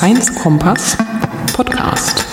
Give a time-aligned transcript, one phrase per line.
[0.00, 0.96] Science Kompass
[1.52, 2.24] Podcast.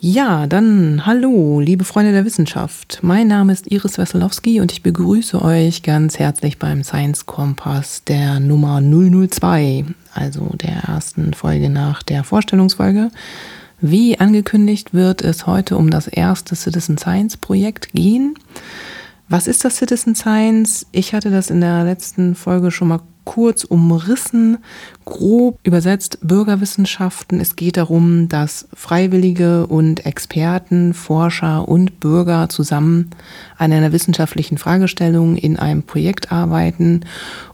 [0.00, 2.98] Ja, dann hallo, liebe Freunde der Wissenschaft.
[3.02, 8.40] Mein Name ist Iris Wesolowski und ich begrüße euch ganz herzlich beim Science Kompass der
[8.40, 9.84] Nummer 002,
[10.14, 13.12] also der ersten Folge nach der Vorstellungsfolge.
[13.80, 18.34] Wie angekündigt wird es heute um das erste Citizen Science Projekt gehen.
[19.28, 20.86] Was ist das Citizen Science?
[20.92, 24.58] Ich hatte das in der letzten Folge schon mal kurz umrissen,
[25.04, 27.40] grob übersetzt Bürgerwissenschaften.
[27.40, 33.10] Es geht darum, dass Freiwillige und Experten, Forscher und Bürger zusammen
[33.58, 37.00] an einer wissenschaftlichen Fragestellung in einem Projekt arbeiten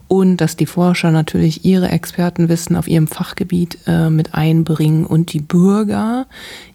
[0.07, 5.41] und dass die Forscher natürlich ihre Expertenwissen auf ihrem Fachgebiet äh, mit einbringen und die
[5.41, 6.27] Bürger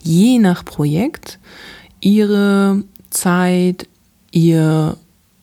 [0.02, 1.38] je nach Projekt
[2.00, 3.88] ihre Zeit,
[4.30, 4.96] ihr,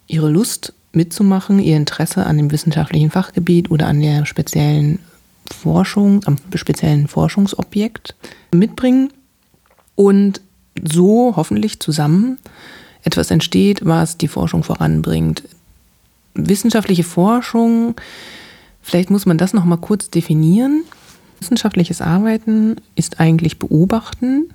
[0.07, 4.99] ihre Lust mitzumachen, ihr Interesse an dem wissenschaftlichen Fachgebiet oder an der speziellen
[5.51, 8.15] Forschung, am speziellen Forschungsobjekt
[8.51, 9.11] mitbringen
[9.95, 10.41] und
[10.83, 12.37] so hoffentlich zusammen
[13.03, 15.43] etwas entsteht, was die Forschung voranbringt.
[16.33, 17.95] Wissenschaftliche Forschung,
[18.81, 20.83] vielleicht muss man das noch mal kurz definieren.
[21.39, 24.49] Wissenschaftliches Arbeiten ist eigentlich Beobachten,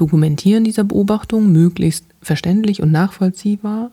[0.00, 3.90] Dokumentieren dieser Beobachtung, möglichst verständlich und nachvollziehbar.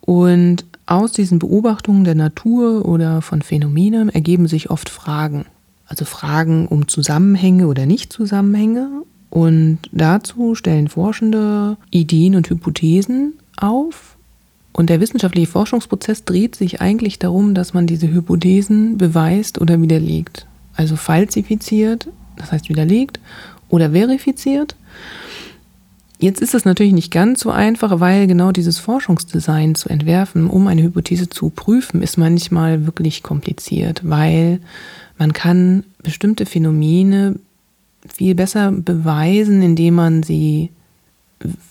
[0.00, 5.44] Und aus diesen Beobachtungen der Natur oder von Phänomenen ergeben sich oft Fragen.
[5.86, 9.02] Also Fragen um Zusammenhänge oder Nicht-Zusammenhänge.
[9.28, 14.16] Und dazu stellen Forschende Ideen und Hypothesen auf.
[14.72, 20.46] Und der wissenschaftliche Forschungsprozess dreht sich eigentlich darum, dass man diese Hypothesen beweist oder widerlegt.
[20.74, 23.20] Also falsifiziert, das heißt widerlegt,
[23.68, 24.76] oder verifiziert.
[26.20, 30.66] Jetzt ist es natürlich nicht ganz so einfach, weil genau dieses Forschungsdesign zu entwerfen, um
[30.66, 34.60] eine Hypothese zu prüfen, ist manchmal wirklich kompliziert, weil
[35.16, 37.36] man kann bestimmte Phänomene
[38.06, 40.70] viel besser beweisen, indem man sie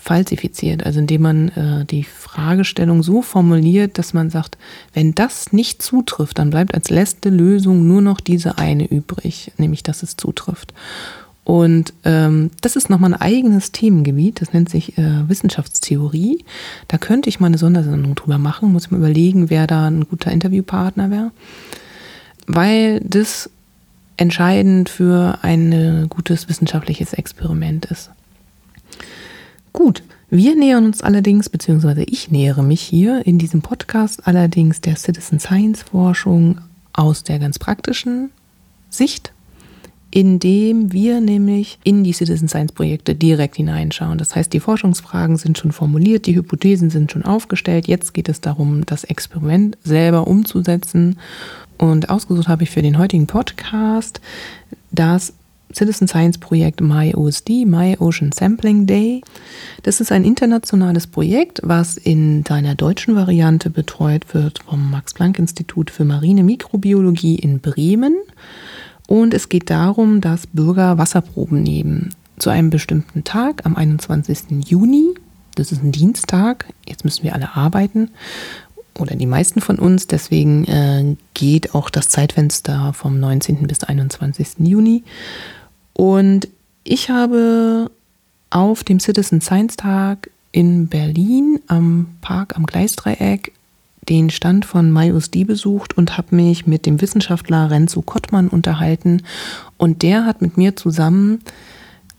[0.02, 4.58] falsifiziert, also indem man äh, die Fragestellung so formuliert, dass man sagt,
[4.94, 9.84] wenn das nicht zutrifft, dann bleibt als letzte Lösung nur noch diese eine übrig, nämlich
[9.84, 10.74] dass es zutrifft.
[11.44, 16.46] Und ähm, das ist nochmal ein eigenes Themengebiet, das nennt sich äh, Wissenschaftstheorie.
[16.88, 20.08] Da könnte ich mal eine Sondersendung drüber machen, muss ich mal überlegen, wer da ein
[20.08, 21.32] guter Interviewpartner wäre.
[22.46, 23.50] Weil das
[24.18, 28.12] entscheidend für ein gutes wissenschaftliches Experiment ist.
[29.72, 34.96] Gut, wir nähern uns allerdings, beziehungsweise ich nähere mich hier in diesem Podcast allerdings der
[34.96, 36.62] Citizen Science Forschung
[36.94, 38.30] aus der ganz praktischen
[38.90, 39.32] Sicht
[40.12, 44.18] indem wir nämlich in die Citizen Science Projekte direkt hineinschauen.
[44.18, 47.88] Das heißt, die Forschungsfragen sind schon formuliert, die Hypothesen sind schon aufgestellt.
[47.88, 51.20] Jetzt geht es darum, das Experiment selber umzusetzen.
[51.78, 54.20] Und ausgesucht habe ich für den heutigen Podcast
[54.92, 55.34] das
[55.74, 59.22] Citizen Science Projekt MyOSD, My Ocean Sampling Day.
[59.84, 65.38] Das ist ein internationales Projekt, was in seiner deutschen Variante betreut wird vom Max Planck
[65.38, 68.16] Institut für Marine Mikrobiologie in Bremen.
[69.10, 72.14] Und es geht darum, dass Bürger Wasserproben nehmen.
[72.38, 74.68] Zu einem bestimmten Tag, am 21.
[74.68, 75.16] Juni.
[75.56, 76.68] Das ist ein Dienstag.
[76.88, 78.12] Jetzt müssen wir alle arbeiten.
[79.00, 80.06] Oder die meisten von uns.
[80.06, 83.66] Deswegen äh, geht auch das Zeitfenster vom 19.
[83.66, 84.60] bis 21.
[84.60, 85.04] Juni.
[85.94, 86.48] Und
[86.84, 87.90] ich habe
[88.52, 93.54] auf dem Citizen Science Tag in Berlin am Park am Gleisdreieck
[94.10, 99.22] den Stand von MyUSD besucht und habe mich mit dem Wissenschaftler Renzo Kottmann unterhalten.
[99.78, 101.40] Und der hat mit mir zusammen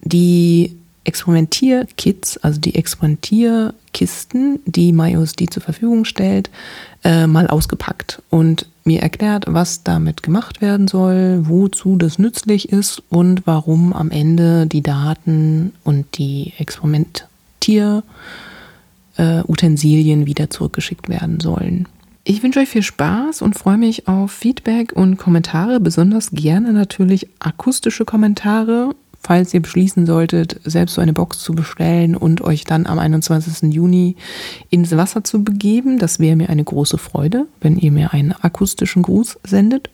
[0.02, 6.50] die Experimentierkits, also die Experimentierkisten, die MyUSD zur Verfügung stellt,
[7.02, 13.02] äh, mal ausgepackt und mir erklärt, was damit gemacht werden soll, wozu das nützlich ist
[13.08, 18.02] und warum am Ende die Daten und die Experimentier
[19.20, 21.86] äh, Utensilien wieder zurückgeschickt werden sollen.
[22.24, 27.28] Ich wünsche euch viel Spaß und freue mich auf Feedback und Kommentare, besonders gerne natürlich
[27.38, 32.86] akustische Kommentare, falls ihr beschließen solltet, selbst so eine Box zu bestellen und euch dann
[32.86, 33.72] am 21.
[33.74, 34.16] Juni
[34.70, 35.98] ins Wasser zu begeben.
[35.98, 39.90] Das wäre mir eine große Freude, wenn ihr mir einen akustischen Gruß sendet.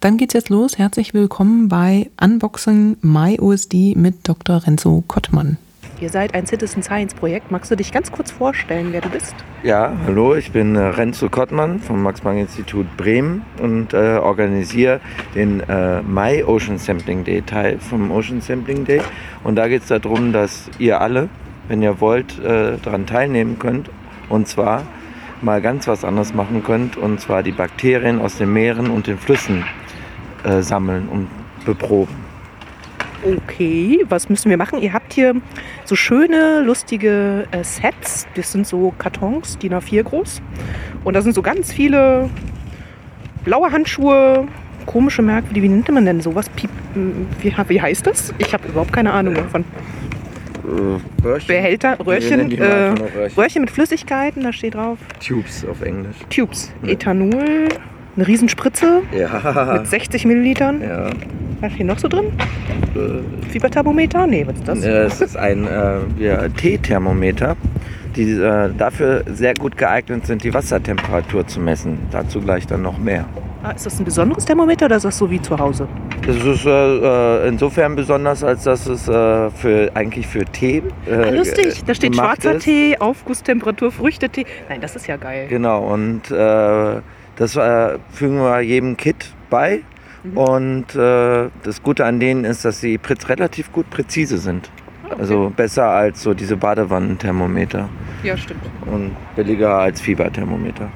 [0.00, 0.76] Dann geht's jetzt los.
[0.78, 4.66] Herzlich willkommen bei Unboxing MyOSD mit Dr.
[4.66, 5.56] Renzo Kottmann.
[6.00, 7.52] Ihr seid ein Citizen Science Projekt.
[7.52, 9.34] Magst du dich ganz kurz vorstellen, wer du bist?
[9.62, 15.00] Ja, hallo, ich bin äh, Renzo Kottmann vom Max-Planck-Institut Bremen und äh, organisiere
[15.36, 19.00] den äh, My Ocean Sampling Day Teil vom Ocean Sampling Day.
[19.44, 21.28] Und da geht es darum, dass ihr alle,
[21.68, 23.88] wenn ihr wollt, äh, daran teilnehmen könnt.
[24.28, 24.82] Und zwar
[25.42, 26.96] mal ganz was anderes machen könnt.
[26.96, 29.64] Und zwar die Bakterien aus den Meeren und den Flüssen
[30.42, 31.28] äh, sammeln und
[31.64, 32.23] beproben.
[33.24, 34.82] Okay, was müssen wir machen?
[34.82, 35.34] Ihr habt hier
[35.86, 38.26] so schöne, lustige äh, Sets.
[38.34, 40.42] Das sind so Kartons, DIN A4 groß.
[41.04, 42.28] Und da sind so ganz viele
[43.44, 44.46] blaue Handschuhe,
[44.84, 45.64] komische Merkwürdige.
[45.64, 46.50] Wie nennt man denn sowas?
[46.50, 46.70] Piep,
[47.40, 48.34] wie, wie heißt das?
[48.38, 49.64] Ich habe überhaupt keine Ahnung davon.
[50.64, 51.46] Äh, Röhrchen.
[51.46, 53.38] Behälter, Röhrchen, äh, Röhrchen.
[53.38, 54.98] Röhrchen mit Flüssigkeiten, da steht drauf.
[55.26, 56.16] Tubes auf Englisch.
[56.30, 56.72] Tubes.
[56.82, 56.90] Ja.
[56.90, 57.68] Ethanol,
[58.16, 59.72] eine Riesenspritze ja.
[59.74, 60.80] mit 60 Millilitern.
[60.80, 61.10] Ja.
[61.60, 62.26] Was ist hier noch so drin?
[62.94, 64.26] Äh, Fieberthermometer?
[64.26, 64.80] Nee, was ist das?
[64.80, 67.56] Das ist ein äh, ja, T-Thermometer,
[68.16, 71.98] die äh, dafür sehr gut geeignet sind, die Wassertemperatur zu messen.
[72.10, 73.24] Dazu gleich dann noch mehr.
[73.62, 75.88] Ah, ist das ein besonderes Thermometer oder ist das so wie zu Hause?
[76.26, 80.82] Das ist äh, insofern besonders, als dass es äh, für, eigentlich für Tee.
[81.06, 82.64] Äh, ah, lustig, da steht schwarzer ist.
[82.64, 84.44] Tee, Aufgusstemperatur, Früchtetee.
[84.68, 85.46] Nein, das ist ja geil.
[85.48, 87.00] Genau, und äh,
[87.36, 89.82] das äh, fügen wir jedem Kit bei.
[90.22, 90.36] Mhm.
[90.38, 92.98] Und äh, das Gute an denen ist, dass sie
[93.28, 94.70] relativ gut präzise sind.
[95.04, 95.16] Okay.
[95.18, 97.88] Also besser als so diese Badewannenthermometer.
[98.22, 98.62] Ja, stimmt.
[98.86, 100.88] Und billiger als Fieberthermometer.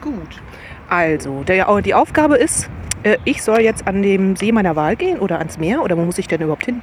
[0.00, 0.40] Gut.
[0.88, 2.70] Also, der, die Aufgabe ist,
[3.02, 6.02] äh, ich soll jetzt an dem See meiner Wahl gehen oder ans Meer oder wo
[6.02, 6.82] muss ich denn überhaupt hin?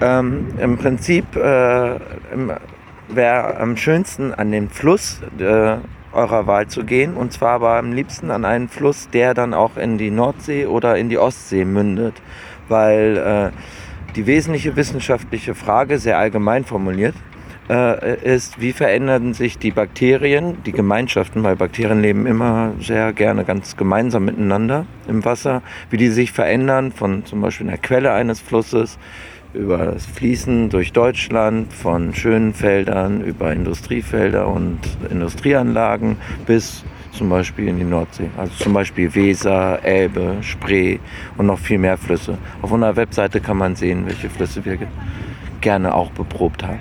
[0.00, 1.98] Ähm, Im Prinzip äh,
[3.08, 5.76] wäre am schönsten an den Fluss äh,
[6.14, 9.76] eurer Wahl zu gehen und zwar aber am liebsten an einen Fluss, der dann auch
[9.76, 12.20] in die Nordsee oder in die Ostsee mündet,
[12.68, 17.14] weil äh, die wesentliche wissenschaftliche Frage sehr allgemein formuliert
[17.68, 23.44] äh, ist, wie verändern sich die Bakterien, die Gemeinschaften, weil Bakterien leben immer sehr gerne
[23.44, 28.40] ganz gemeinsam miteinander im Wasser, wie die sich verändern von zum Beispiel einer Quelle eines
[28.40, 28.98] Flusses
[29.54, 34.78] über das Fließen durch Deutschland, von schönen Feldern über Industriefelder und
[35.10, 36.16] Industrieanlagen
[36.46, 38.28] bis zum Beispiel in die Nordsee.
[38.36, 40.98] Also zum Beispiel Weser, Elbe, Spree
[41.36, 42.36] und noch viel mehr Flüsse.
[42.60, 44.78] Auf unserer Webseite kann man sehen, welche Flüsse wir
[45.60, 46.80] gerne auch beprobt haben.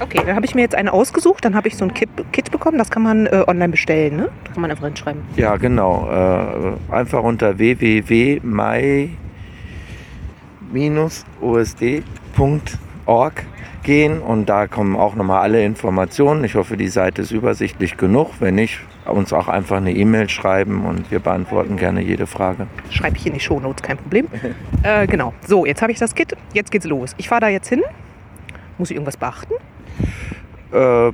[0.00, 2.50] Okay, dann habe ich mir jetzt eine ausgesucht, dann habe ich so ein Kit, Kit
[2.50, 4.28] bekommen, das kann man äh, online bestellen, ne?
[4.42, 5.22] Das kann man einfach hinschreiben.
[5.36, 6.08] Ja, genau.
[6.10, 9.10] Äh, einfach unter www.my
[11.40, 12.02] osd.org
[13.82, 16.42] gehen und da kommen auch nochmal alle Informationen.
[16.44, 18.30] Ich hoffe, die Seite ist übersichtlich genug.
[18.40, 22.66] Wenn nicht, uns auch einfach eine E-Mail schreiben und wir beantworten gerne jede Frage.
[22.90, 24.26] Schreibe ich in die Shownotes, kein Problem.
[24.82, 25.34] äh, genau.
[25.46, 26.34] So, jetzt habe ich das Kit.
[26.52, 27.14] Jetzt geht's los.
[27.18, 27.82] Ich fahre da jetzt hin.
[28.78, 29.54] Muss ich irgendwas beachten?
[30.72, 31.12] Äh,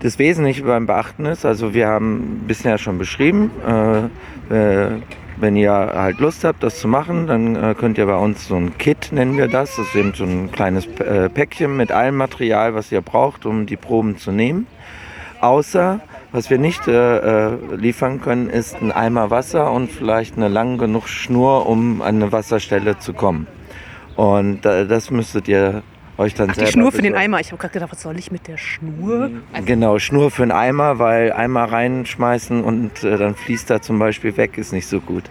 [0.00, 5.00] das Wesentliche beim Beachten ist, also wir haben ein bisschen ja schon beschrieben, äh, äh,
[5.44, 8.56] wenn ihr halt Lust habt, das zu machen, dann äh, könnt ihr bei uns so
[8.56, 9.76] ein Kit, nennen wir das.
[9.76, 13.66] Das ist eben so ein kleines äh, Päckchen mit allem Material, was ihr braucht, um
[13.66, 14.66] die Proben zu nehmen.
[15.42, 16.00] Außer,
[16.32, 20.78] was wir nicht äh, äh liefern können, ist ein Eimer Wasser und vielleicht eine lang
[20.78, 23.46] genug Schnur, um an eine Wasserstelle zu kommen.
[24.16, 25.82] Und äh, das müsstet ihr
[26.18, 27.40] euch dann Ach, die Schnur für den Eimer.
[27.40, 29.30] Ich habe gerade gedacht, was soll ich mit der Schnur?
[29.52, 33.98] Also genau, Schnur für den Eimer, weil Eimer reinschmeißen und äh, dann fließt da zum
[33.98, 35.24] Beispiel weg, ist nicht so gut.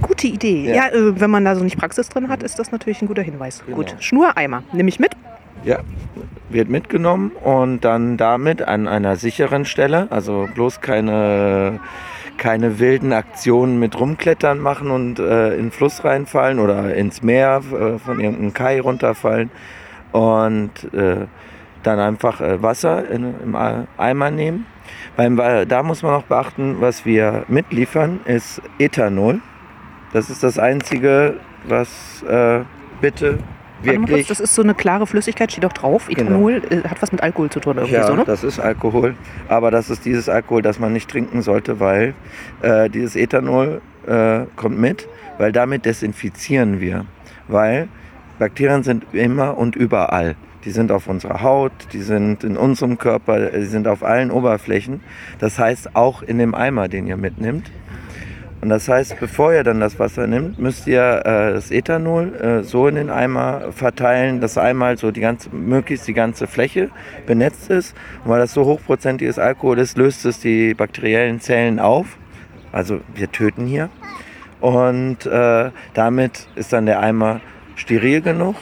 [0.00, 0.66] Gute Idee.
[0.68, 3.08] Ja, ja äh, wenn man da so nicht Praxis drin hat, ist das natürlich ein
[3.08, 3.62] guter Hinweis.
[3.64, 3.78] Genau.
[3.78, 4.62] Gut, Schnur, Eimer.
[4.72, 5.12] Nehme ich mit?
[5.64, 5.80] Ja,
[6.48, 11.80] wird mitgenommen und dann damit an einer sicheren Stelle, also bloß keine
[12.38, 17.62] keine wilden Aktionen mit rumklettern machen und äh, in den Fluss reinfallen oder ins Meer
[17.70, 19.50] äh, von irgendeinem Kai runterfallen,
[20.12, 21.26] und äh,
[21.82, 23.56] dann einfach äh, Wasser in, im
[23.96, 24.66] Eimer nehmen.
[25.16, 29.40] Beim, da muss man auch beachten, was wir mitliefern, ist Ethanol.
[30.12, 32.60] Das ist das Einzige, was äh,
[33.00, 33.38] bitte
[33.82, 34.28] wirklich...
[34.28, 36.08] das ist so eine klare Flüssigkeit, steht auch drauf.
[36.08, 36.20] Genau.
[36.20, 36.84] Ethanol genau.
[36.88, 37.76] hat was mit Alkohol zu tun.
[37.76, 38.24] Irgendwie ja, so, ne?
[38.24, 39.14] das ist Alkohol.
[39.48, 42.14] Aber das ist dieses Alkohol, das man nicht trinken sollte, weil
[42.62, 47.06] äh, dieses Ethanol äh, kommt mit, weil damit desinfizieren wir.
[47.48, 47.88] Weil
[48.42, 50.34] Bakterien sind immer und überall.
[50.64, 55.00] Die sind auf unserer Haut, die sind in unserem Körper, die sind auf allen Oberflächen.
[55.38, 57.70] Das heißt auch in dem Eimer, den ihr mitnimmt.
[58.60, 62.62] Und das heißt, bevor ihr dann das Wasser nimmt, müsst ihr äh, das Ethanol äh,
[62.64, 66.90] so in den Eimer verteilen, dass einmal so die ganze, möglichst die ganze Fläche
[67.26, 67.94] benetzt ist.
[68.24, 72.18] Und weil das so hochprozentiges Alkohol ist, löst es die bakteriellen Zellen auf.
[72.72, 73.88] Also wir töten hier.
[74.60, 77.40] Und äh, damit ist dann der Eimer
[77.76, 78.56] steril genug.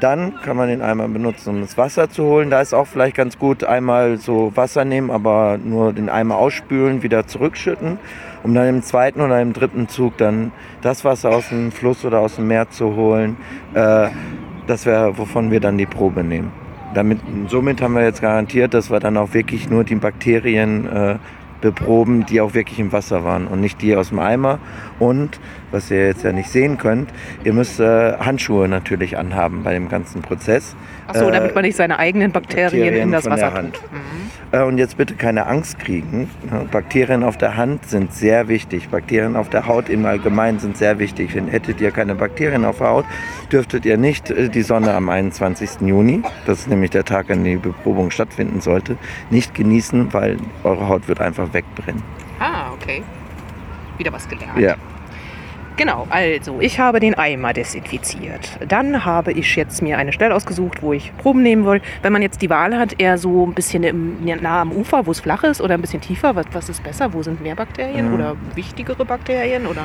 [0.00, 2.50] Dann kann man den Eimer benutzen, um das Wasser zu holen.
[2.50, 7.02] Da ist auch vielleicht ganz gut einmal so Wasser nehmen, aber nur den Eimer ausspülen,
[7.02, 7.98] wieder zurückschütten,
[8.44, 10.52] um dann im zweiten oder im dritten Zug dann
[10.82, 13.36] das Wasser aus dem Fluss oder aus dem Meer zu holen.
[13.74, 14.08] Äh,
[14.68, 16.52] das wäre, wovon wir dann die Probe nehmen.
[16.94, 21.16] Damit, somit haben wir jetzt garantiert, dass wir dann auch wirklich nur die Bakterien äh,
[21.60, 24.58] beproben, die auch wirklich im Wasser waren und nicht die aus dem Eimer.
[24.98, 27.10] Und, was ihr jetzt ja nicht sehen könnt,
[27.44, 30.74] ihr müsst äh, Handschuhe natürlich anhaben bei dem ganzen Prozess.
[31.06, 33.80] Achso, damit man nicht seine eigenen Bakterien, Bakterien in das Wasser tut.
[33.92, 34.27] Mhm.
[34.52, 36.30] Äh, Und jetzt bitte keine Angst kriegen.
[36.70, 38.88] Bakterien auf der Hand sind sehr wichtig.
[38.88, 41.34] Bakterien auf der Haut im Allgemeinen sind sehr wichtig.
[41.34, 43.04] Wenn hättet ihr keine Bakterien auf der Haut,
[43.52, 45.82] dürftet ihr nicht äh, die Sonne am 21.
[45.82, 48.96] Juni, das ist nämlich der Tag, an dem die Beprobung stattfinden sollte,
[49.30, 52.02] nicht genießen, weil eure Haut wird einfach wegbrennen.
[52.40, 53.02] Ah, okay.
[53.98, 54.58] Wieder was gelernt.
[54.58, 54.76] Ja.
[55.78, 58.58] Genau, also ich habe den Eimer desinfiziert.
[58.68, 61.80] Dann habe ich jetzt mir eine Stelle ausgesucht, wo ich Proben nehmen will.
[62.02, 65.12] Wenn man jetzt die Wahl hat, eher so ein bisschen im, nah am Ufer, wo
[65.12, 67.12] es flach ist, oder ein bisschen tiefer, was, was ist besser?
[67.12, 68.14] Wo sind mehr Bakterien Mhm.
[68.14, 69.66] oder wichtigere Bakterien?
[69.66, 69.82] Oder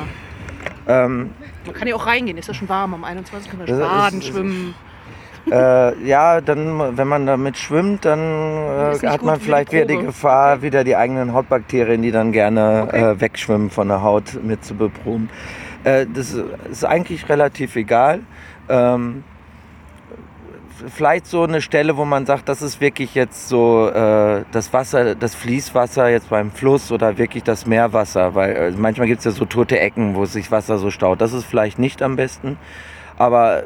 [0.88, 1.30] Ähm,
[1.64, 2.92] man kann ja auch reingehen, ist ja schon warm.
[2.94, 3.48] Am 21.
[3.50, 4.74] können wir Das ist- baden, ist- schwimmen.
[5.50, 9.96] äh, ja, dann, wenn man damit schwimmt, dann äh, hat man vielleicht wieder die.
[9.98, 13.00] Gefahr, wieder die eigenen Hautbakterien, die dann gerne Okay.
[13.12, 15.30] äh, wegschwimmen von der Haut, mit zu beproben.
[15.84, 16.34] Äh, das
[16.70, 18.20] ist eigentlich relativ egal.
[18.68, 19.22] Ähm,
[20.88, 25.14] vielleicht so eine Stelle, wo man sagt, das ist wirklich jetzt so äh, das Wasser,
[25.14, 29.30] das Fließwasser jetzt beim Fluss oder wirklich das Meerwasser, weil äh, manchmal gibt es ja
[29.30, 31.20] so tote Ecken, wo sich Wasser so staut.
[31.20, 32.58] Das ist vielleicht nicht am besten,
[33.16, 33.64] aber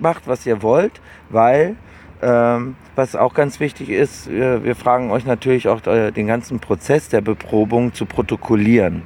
[0.00, 1.76] macht, was ihr wollt, weil
[2.22, 6.60] ähm, was auch ganz wichtig ist, wir, wir fragen euch natürlich auch äh, den ganzen
[6.60, 9.02] Prozess der Beprobung zu protokollieren.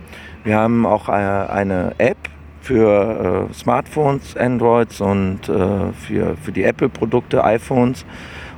[0.48, 2.16] Wir haben auch äh, eine App
[2.62, 8.06] für äh, Smartphones, Androids und äh, für, für die Apple-Produkte, iPhones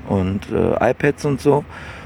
[0.09, 1.65] und iPads und so.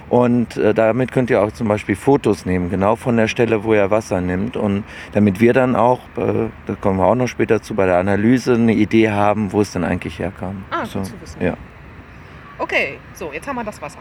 [0.08, 3.74] Und äh, damit könnt ihr auch zum Beispiel Fotos nehmen, genau von der Stelle, wo
[3.74, 4.56] ihr Wasser nimmt.
[4.56, 7.98] Und damit wir dann auch, äh, da kommen wir auch noch später zu, bei der
[7.98, 10.64] Analyse eine Idee haben, wo es denn eigentlich herkam.
[10.70, 11.42] Ah, so, zu wissen.
[11.42, 11.58] Ja.
[12.58, 13.98] Okay, so, jetzt haben wir das Wasser.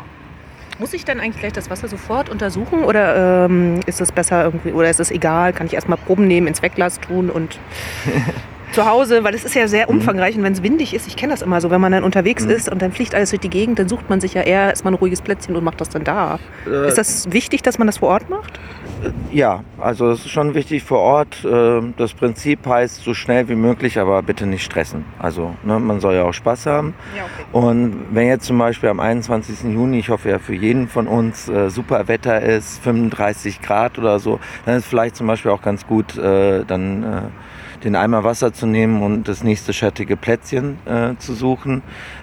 [0.79, 4.71] Muss ich dann eigentlich gleich das Wasser sofort untersuchen oder ähm, ist es besser irgendwie
[4.71, 5.53] oder ist es egal?
[5.53, 7.59] Kann ich erstmal Proben nehmen, ins Wegglas tun und
[8.73, 9.97] zu Hause, weil es ist ja sehr Mhm.
[9.97, 12.43] umfangreich und wenn es windig ist, ich kenne das immer so, wenn man dann unterwegs
[12.45, 12.51] Mhm.
[12.51, 14.93] ist und dann fliegt alles durch die Gegend, dann sucht man sich ja eher erstmal
[14.93, 16.39] ein ruhiges Plätzchen und macht das dann da.
[16.67, 18.59] Äh, Ist das wichtig, dass man das vor Ort macht?
[19.31, 21.43] Ja, also es ist schon wichtig vor Ort.
[21.45, 25.05] äh, Das Prinzip heißt so schnell wie möglich, aber bitte nicht stressen.
[25.19, 26.93] Also ne, man soll ja auch Spaß haben.
[27.15, 27.45] Ja, okay.
[27.67, 29.73] Und wenn jetzt zum Beispiel am 21.
[29.73, 34.19] Juni, ich hoffe ja für jeden von uns, äh, super Wetter ist, 35 Grad oder
[34.19, 37.07] so, dann ist vielleicht zum Beispiel auch ganz gut, äh, dann äh,
[37.83, 41.81] den Eimer Wasser zu nehmen und das nächste schattige Plätzchen äh, zu suchen,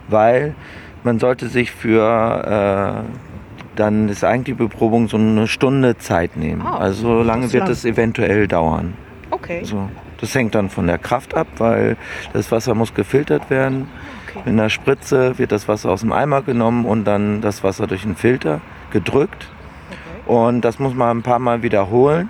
[0.09, 0.55] weil
[1.02, 3.31] man sollte sich für äh,
[3.76, 6.62] dann ist eigentlich die Beprobung so eine Stunde Zeit nehmen.
[6.62, 7.73] Ah, also lange wird lang.
[7.73, 8.95] es eventuell dauern.
[9.31, 9.64] Okay.
[9.64, 9.88] So.
[10.21, 11.97] Das hängt dann von der Kraft ab, weil
[12.33, 13.88] das Wasser muss gefiltert werden.
[14.29, 14.43] okay.
[14.45, 18.02] In der Spritze wird das Wasser aus dem Eimer genommen und dann das Wasser durch
[18.02, 19.49] den Filter gedrückt.
[19.90, 20.31] okay.
[20.31, 22.29] Und das muss man ein paar Mal wiederholen.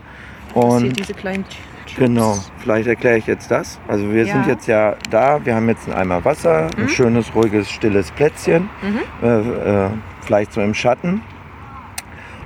[0.54, 1.44] Und diese kleinen
[1.94, 2.08] Tubes.
[2.08, 3.78] genau, vielleicht erkläre ich jetzt das.
[3.88, 4.52] Also wir sind Ja.
[4.52, 6.88] jetzt ja da, wir haben jetzt einen Eimer Wasser, ein Mhm.
[6.88, 9.26] schönes, ruhiges, stilles Plätzchen, Mhm.
[9.26, 9.88] äh, äh,
[10.22, 11.22] vielleicht so im Schatten.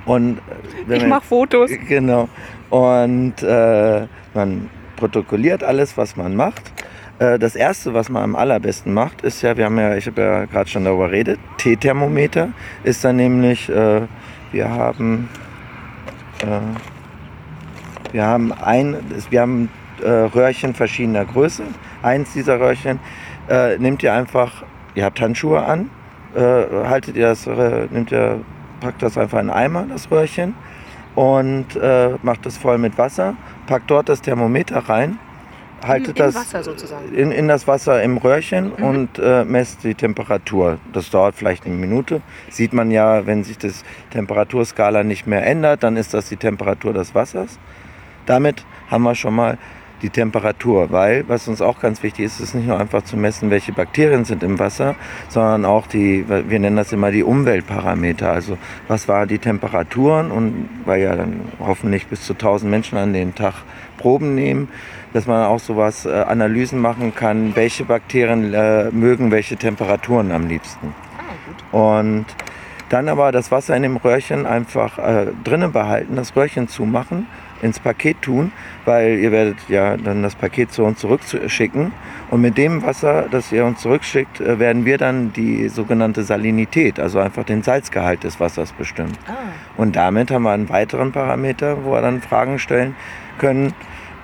[0.05, 0.41] Und äh,
[0.87, 1.71] wenn Ich wir- mache Fotos.
[1.87, 2.29] Genau.
[2.69, 6.71] Und äh, man protokolliert alles, was man macht.
[7.19, 10.21] Äh, das erste, was man am allerbesten macht, ist ja, wir haben ja, ich habe
[10.21, 12.49] ja gerade schon darüber geredet, T-Thermometer
[12.83, 14.01] ist dann nämlich, äh,
[14.51, 15.29] wir haben,
[16.41, 16.59] äh,
[18.15, 18.95] wir haben ein,
[19.29, 19.69] wir haben
[20.01, 21.63] äh, Röhrchen verschiedener Größe.
[22.01, 22.99] Eins dieser Röhrchen
[23.49, 24.63] äh, nehmt ihr einfach,
[24.95, 25.89] ihr habt Handschuhe an,
[26.33, 28.39] äh, haltet ihr das, äh, nehmt ihr,
[28.79, 30.55] packt das einfach in einen Eimer, das Röhrchen,
[31.15, 33.35] und äh, macht es voll mit Wasser,
[33.67, 35.19] packt dort das Thermometer rein,
[35.85, 36.67] haltet in, in das
[37.11, 38.83] in, in das Wasser im Röhrchen Mhm.
[38.83, 40.77] und äh, messt die Temperatur.
[40.93, 42.21] Das dauert vielleicht eine Minute.
[42.49, 46.93] Sieht man ja, wenn sich das Temperaturskala nicht mehr ändert, dann ist das die Temperatur
[46.93, 47.59] des Wassers.
[48.25, 49.57] Damit haben wir schon mal
[50.01, 53.49] die Temperatur, weil was uns auch ganz wichtig ist, ist nicht nur einfach zu messen,
[53.49, 54.95] welche Bakterien sind im Wasser,
[55.29, 58.31] sondern auch die, wir nennen das immer die Umweltparameter.
[58.31, 63.13] Also was waren die Temperaturen und weil ja dann hoffentlich bis zu 1000 Menschen an
[63.13, 63.53] den Tag
[63.97, 64.67] Proben nehmen,
[65.13, 70.47] dass man auch sowas äh, Analysen machen kann, welche Bakterien äh, mögen welche Temperaturen am
[70.47, 70.93] liebsten.
[71.71, 71.77] Ah.
[71.77, 72.25] Und
[72.89, 77.27] dann aber das Wasser in dem Röhrchen einfach äh, drinnen behalten, das Röhrchen zumachen,
[77.61, 78.51] ins Paket tun,
[78.85, 81.91] weil ihr werdet ja dann das Paket zu uns zurückschicken.
[82.31, 86.99] Und mit dem Wasser, das ihr uns zurückschickt, äh, werden wir dann die sogenannte Salinität,
[86.99, 89.13] also einfach den Salzgehalt des Wassers bestimmen.
[89.27, 89.33] Ah,
[89.77, 92.95] Und damit haben wir einen weiteren Parameter, wo wir dann Fragen stellen
[93.37, 93.73] können,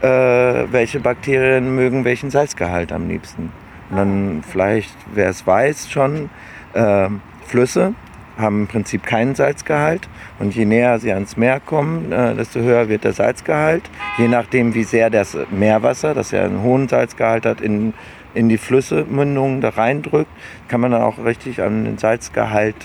[0.01, 3.51] äh, welche Bakterien mögen welchen Salzgehalt am liebsten.
[3.89, 6.29] Und dann vielleicht, wer es weiß schon,
[6.73, 7.09] äh,
[7.45, 7.93] Flüsse
[8.37, 10.07] haben im Prinzip keinen Salzgehalt.
[10.39, 13.83] Und je näher sie ans Meer kommen, äh, desto höher wird der Salzgehalt.
[14.17, 17.93] Je nachdem, wie sehr das Meerwasser, das ja einen hohen Salzgehalt hat, in,
[18.33, 20.31] in die Flüssemündungen da reindrückt,
[20.67, 22.75] kann man dann auch richtig an den Salzgehalt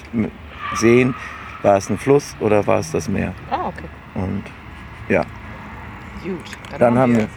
[0.75, 1.15] sehen,
[1.63, 3.33] war es ein Fluss oder war es das Meer.
[3.51, 3.89] Ah, okay.
[4.15, 4.45] Und
[5.09, 5.23] ja.
[6.23, 6.39] Gut.
[6.71, 7.29] Dann, Dann haben wir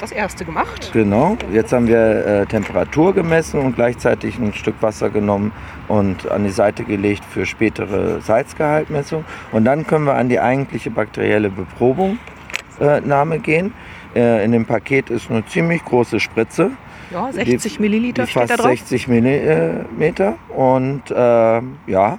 [0.00, 0.90] das erste gemacht.
[0.92, 5.52] Genau, jetzt haben wir äh, Temperatur gemessen und gleichzeitig ein Stück Wasser genommen
[5.88, 9.24] und an die Seite gelegt für spätere Salzgehaltmessung.
[9.52, 13.72] Und dann können wir an die eigentliche bakterielle Beprobungnahme äh, gehen.
[14.14, 16.70] Äh, in dem Paket ist eine ziemlich große Spritze.
[17.10, 18.78] Ja, 60 die, Milliliter die steht fast da drauf.
[18.78, 20.34] 60 Millimeter.
[20.48, 22.18] Und äh, ja,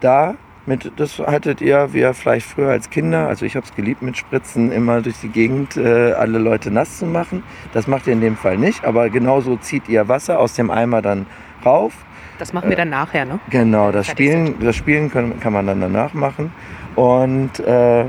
[0.00, 0.34] da
[0.68, 4.02] mit, das hattet ihr, wie ihr vielleicht früher als Kinder, also ich habe es geliebt
[4.02, 7.42] mit Spritzen, immer durch die Gegend äh, alle Leute nass zu machen.
[7.72, 11.02] Das macht ihr in dem Fall nicht, aber genauso zieht ihr Wasser aus dem Eimer
[11.02, 11.26] dann
[11.64, 11.92] rauf.
[12.38, 13.40] Das machen wir dann nachher, ne?
[13.50, 16.52] Genau, das Spielen, das Spielen kann, kann man dann danach machen
[16.94, 18.04] und äh,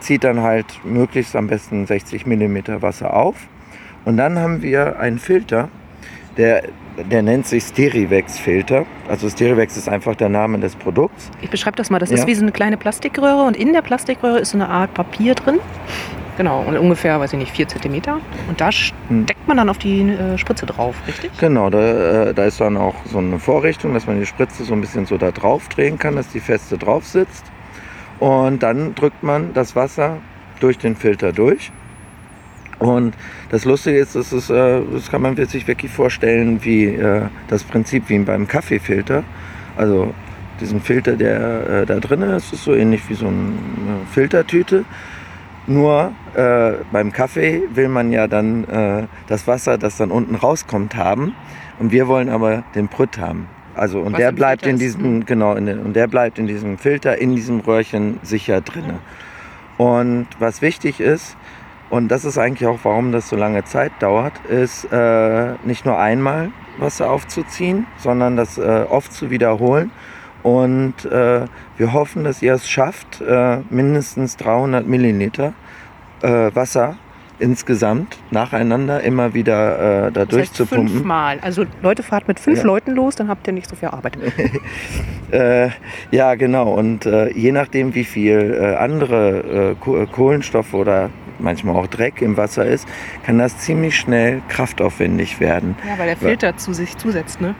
[0.00, 3.36] zieht dann halt möglichst am besten 60 mm Wasser auf.
[4.04, 5.68] Und dann haben wir einen Filter,
[6.36, 6.64] der,
[7.10, 8.84] der nennt sich Sterivex-Filter.
[9.08, 11.30] Also Sterivex ist einfach der Name des Produkts.
[11.40, 11.98] Ich beschreibe das mal.
[11.98, 12.16] Das Ja.
[12.16, 15.34] ist wie so eine kleine Plastikröhre und in der Plastikröhre ist so eine Art Papier
[15.34, 15.60] drin.
[16.36, 18.20] Genau, und ungefähr, weiß ich nicht, 4 Zentimeter.
[18.48, 18.66] Und da
[19.08, 19.24] Hm.
[19.24, 21.32] steckt man dann auf die äh, Spritze drauf, richtig?
[21.38, 24.72] Genau, da, äh, da ist dann auch so eine Vorrichtung, dass man die Spritze so
[24.74, 27.44] ein bisschen so da drauf drehen kann, dass die feste drauf sitzt.
[28.20, 30.18] Und dann drückt man das Wasser
[30.60, 31.72] durch den Filter durch.
[32.78, 33.14] Und
[33.50, 37.64] das Lustige ist, das, ist, äh, das kann man sich wirklich vorstellen wie äh, das
[37.64, 39.24] Prinzip wie beim Kaffeefilter.
[39.76, 40.14] Also
[40.60, 43.52] diesen Filter, der äh, da drin ist, ist so ähnlich wie so eine
[44.12, 44.84] Filtertüte.
[45.66, 50.96] Nur äh, beim Kaffee will man ja dann äh, das Wasser, das dann unten rauskommt,
[50.96, 51.34] haben.
[51.78, 53.48] Und wir wollen aber den Brütt haben.
[53.74, 56.38] Also und Was der bleibt Filter in ist, diesem genau in den, und der bleibt
[56.38, 58.98] in diesem Filter in diesem Röhrchen sicher drinne.
[59.76, 61.36] Und was wichtig ist
[61.90, 65.98] und das ist eigentlich auch warum das so lange Zeit dauert, ist äh, nicht nur
[65.98, 69.90] einmal Wasser aufzuziehen, sondern das äh, oft zu wiederholen.
[70.42, 71.46] Und äh,
[71.76, 75.52] wir hoffen, dass ihr es schafft, äh, mindestens 300 Milliliter
[76.22, 76.96] äh, Wasser
[77.40, 80.88] insgesamt nacheinander immer wieder äh, da Das durchzupumpen.
[80.88, 81.38] fünfmal.
[81.40, 82.64] Also Leute, fahrt mit fünf Ja.
[82.64, 84.16] Leuten los, dann habt ihr nicht so viel Arbeit.
[85.30, 85.68] Äh,
[86.10, 86.72] ja, genau.
[86.72, 92.36] Und äh, je nachdem, wie viel äh, andere Ko- Kohlenstoffe oder manchmal auch Dreck im
[92.36, 92.88] Wasser ist,
[93.24, 95.76] kann das ziemlich schnell kraftaufwendig werden.
[95.86, 97.54] Ja, weil der Filter zu sich zusetzt, ne?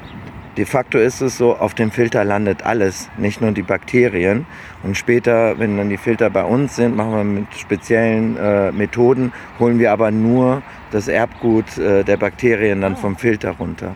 [0.56, 4.44] De facto ist es so, auf dem Filter landet alles, nicht nur die Bakterien.
[4.82, 9.32] Und später, wenn dann die Filter bei uns sind, machen wir mit speziellen äh, Methoden,
[9.60, 13.94] holen wir aber nur das Erbgut äh, der Bakterien dann vom Filter runter.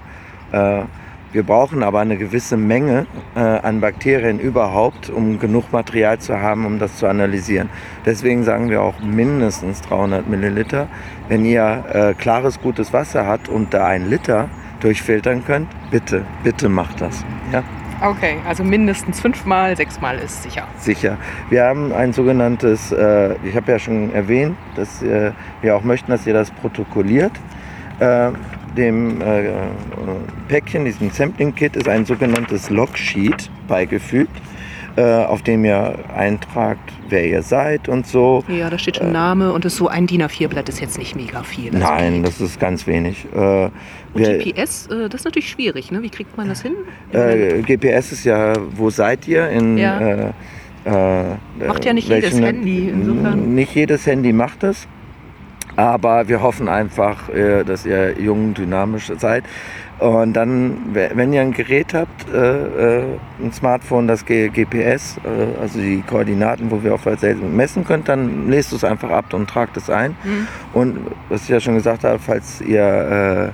[0.52, 0.82] Äh,
[1.32, 6.66] wir brauchen aber eine gewisse Menge äh, an Bakterien überhaupt, um genug Material zu haben,
[6.66, 7.70] um das zu analysieren.
[8.04, 10.88] Deswegen sagen wir auch mindestens 300 Milliliter.
[11.28, 14.48] Wenn ihr äh, klares, gutes Wasser habt und da ein Liter
[14.80, 17.24] durchfiltern könnt, bitte, bitte macht das.
[17.52, 17.62] Ja,
[18.04, 20.66] Okay, also mindestens fünfmal, sechsmal ist sicher.
[20.76, 21.18] sicher.
[21.50, 26.10] Wir haben ein sogenanntes, äh, ich habe ja schon erwähnt, dass äh, wir auch möchten,
[26.10, 27.30] dass ihr das protokolliert.
[28.72, 29.42] Äh, dem äh,
[30.48, 34.30] Päckchen, diesem Sampling-Kit, ist ein sogenanntes Logsheet beigefügt,
[34.96, 38.44] äh, auf dem ihr eintragt, wer ihr seid und so.
[38.48, 41.42] Ja, da steht schon Name und ist so ein DIN A4-Blatt ist jetzt nicht mega
[41.42, 41.74] viel.
[41.74, 42.26] Also Nein, geht.
[42.26, 43.26] das ist ganz wenig.
[43.34, 43.70] Äh, Und
[44.14, 46.02] wir- GPS, äh, das ist natürlich schwierig, ne?
[46.02, 46.72] Wie kriegt man das hin?
[47.12, 49.48] Äh, GPS ist ja, wo seid ihr?
[49.50, 50.00] In, Ja.
[50.00, 50.32] äh,
[50.84, 51.24] äh,
[51.66, 53.54] Macht ja nicht jedes welchen- Handy, insofern.
[53.54, 54.86] Nicht jedes Handy macht das.
[55.76, 59.44] Aber wir hoffen einfach, äh, dass ihr jung, dynamisch seid.
[59.98, 63.04] Und dann, we- wenn ihr ein Gerät habt, äh, äh,
[63.40, 65.16] ein Smartphone, das GPS,
[65.60, 69.76] also die Koordinaten, wo wir Seite messen könnt, dann lest es einfach ab und tragt
[69.76, 70.16] es ein.
[70.22, 70.48] Hm.
[70.72, 73.52] Und was ich ja schon gesagt habe, falls ihr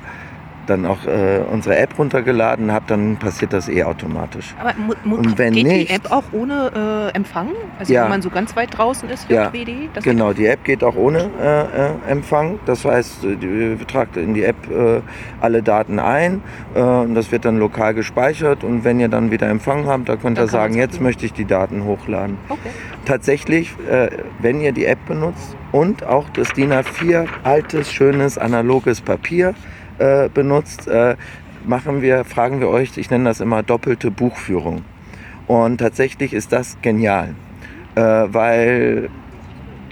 [0.69, 4.55] dann auch äh, unsere App runtergeladen habt, dann passiert das eh automatisch.
[4.61, 4.73] Aber
[5.05, 7.49] Und wenn geht nicht- die App auch ohne äh, Empfang?
[7.79, 8.03] Also Ja.
[8.05, 9.51] wenn man so ganz weit draußen ist, Ja.
[9.95, 11.61] Das Genau, die App geht auch ohne äh,
[12.09, 12.59] äh, Empfang.
[12.67, 15.01] Das heißt, äh, die- wir tragt in die App äh,
[15.41, 16.43] alle Daten ein
[16.75, 18.65] äh, und das wird dann lokal gespeichert.
[18.65, 21.33] Und wenn ihr dann wieder Empfang habt, da könnt Dann ihr sagen, jetzt möchte ich
[21.33, 22.39] die Daten hochladen.
[22.49, 22.69] Okay.
[23.05, 24.09] Tatsächlich, äh,
[24.41, 29.55] wenn ihr die App benutzt und auch das DIN A4 altes, schönes, analoges Papier
[29.99, 31.17] äh, benutzt, äh,
[31.65, 34.83] machen wir, fragen wir euch, ich nenne das immer doppelte Buchführung.
[35.47, 37.35] Und tatsächlich ist das genial,
[37.95, 39.09] äh, weil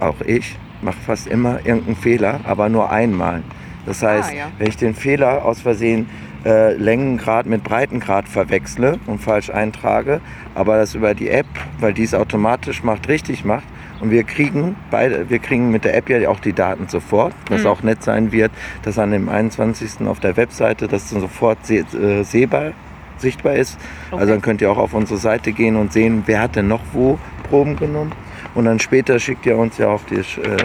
[0.01, 3.43] auch ich mache fast immer irgendeinen Fehler, aber nur einmal.
[3.87, 4.45] Das heißt, Ah, ja.
[4.59, 6.09] wenn ich den Fehler aus Versehen
[6.45, 10.21] äh, Längengrad mit Breitengrad verwechsle und falsch eintrage,
[10.55, 11.47] aber das über die App,
[11.81, 13.65] weil die es automatisch macht, richtig macht.
[14.01, 17.33] Und wir kriegen beide, wir kriegen mit der App ja auch die Daten sofort.
[17.49, 17.67] Was Mhm.
[17.67, 20.07] auch nett sein wird, dass an dem 21.
[20.07, 22.73] auf der Webseite das dann sofort seh, äh, sehbar,
[23.19, 23.79] sichtbar ist.
[24.11, 24.21] Okay.
[24.21, 26.83] Also dann könnt ihr auch auf unsere Seite gehen und sehen, wer hat denn noch
[26.93, 28.13] wo Proben genommen.
[28.55, 30.57] Und dann später schickt ihr uns ja auch das, äh,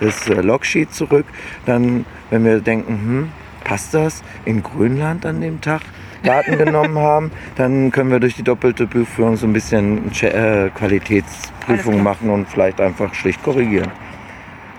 [0.00, 1.26] das äh, Logsheet zurück.
[1.66, 3.28] Dann, wenn wir denken, hm,
[3.64, 5.82] passt das in Grönland an dem Tag?
[6.22, 10.70] Daten genommen haben, dann können wir durch die doppelte Prüfung so ein bisschen Che- äh,
[10.70, 13.90] Qualitätsprüfung machen und vielleicht einfach schlicht korrigieren.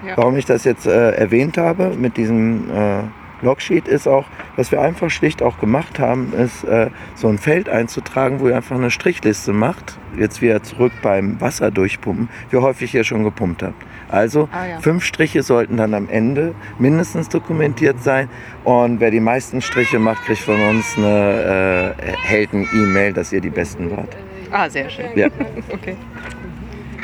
[0.06, 0.18] Ja.
[0.18, 3.04] Warum ich das jetzt äh, erwähnt habe mit diesem äh,
[3.42, 4.26] Logsheet ist auch,
[4.56, 8.56] was wir einfach schlicht auch gemacht haben, ist äh, so ein Feld einzutragen, wo ihr
[8.56, 9.98] einfach eine Strichliste macht.
[10.18, 13.76] Jetzt wieder zurück beim Wasser durchpumpen, wie häufig ihr schon gepumpt habt.
[14.10, 14.80] Also Ah, ja.
[14.80, 18.30] fünf Striche sollten dann am Ende mindestens dokumentiert sein.
[18.66, 23.50] Und wer die meisten Striche macht, kriegt von uns eine äh, Helden-E-Mail, dass ihr die
[23.50, 24.16] Besten wart.
[24.52, 25.06] Ah, sehr schön.
[25.16, 25.28] Ja.
[25.72, 25.96] Okay.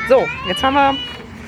[0.08, 0.94] So, jetzt haben wir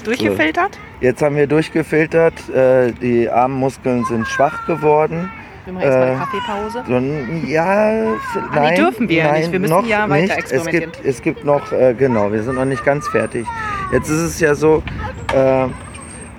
[0.04, 0.78] durchgefiltert.
[1.00, 5.30] Jetzt haben wir durchgefiltert, äh, die Armmuskeln sind schwach geworden.
[5.64, 6.84] Wir machen jetzt mal eine Äh, Kaffeepause.
[6.86, 9.52] So, ja, Ah, die nein, dürfen wir nein, nicht.
[9.52, 10.36] Wir müssen noch ja weiter nicht.
[10.36, 10.90] experimentieren.
[10.90, 13.46] Es gibt, es gibt noch, äh, genau, wir sind noch nicht ganz fertig.
[13.92, 14.82] Jetzt ist es ja so,
[15.34, 15.66] äh,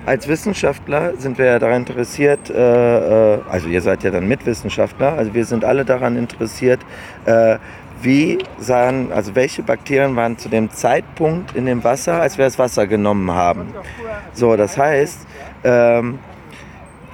[0.04, 5.12] als Wissenschaftler sind wir ja daran interessiert, äh, äh, also ihr seid ja dann Mitwissenschaftler,
[5.16, 6.80] also wir sind alle daran interessiert,
[7.24, 7.58] äh,
[8.02, 12.58] wie sahen, also welche Bakterien waren zu dem Zeitpunkt in dem Wasser, als wir das
[12.58, 13.72] Wasser genommen haben.
[14.32, 15.26] So, das heißt,
[15.64, 16.18] ähm,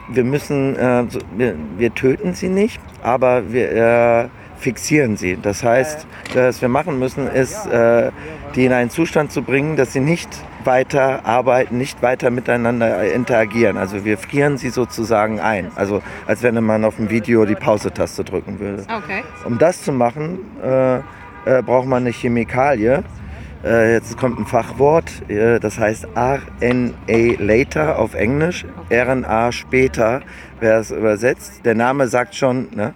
[0.08, 1.04] wir müssen, äh,
[1.36, 5.38] wir, wir töten sie nicht, aber wir äh, fixieren sie.
[5.40, 8.10] Das heißt, was wir machen müssen, ist, äh,
[8.54, 10.28] die in einen Zustand zu bringen, dass sie nicht
[10.64, 13.76] weiter arbeiten, nicht weiter miteinander interagieren.
[13.76, 15.70] Also wir frieren sie sozusagen ein.
[15.76, 18.82] Also als wenn man auf dem Video die Pause-Taste drücken würde.
[18.82, 19.22] Okay.
[19.44, 23.02] Um das zu machen, äh, äh, braucht man eine Chemikalie.
[23.64, 26.92] Jetzt kommt ein Fachwort, das heißt RNA
[27.40, 30.20] later auf Englisch, RNA später,
[30.60, 31.64] wer es übersetzt.
[31.64, 32.94] Der Name sagt schon, ne?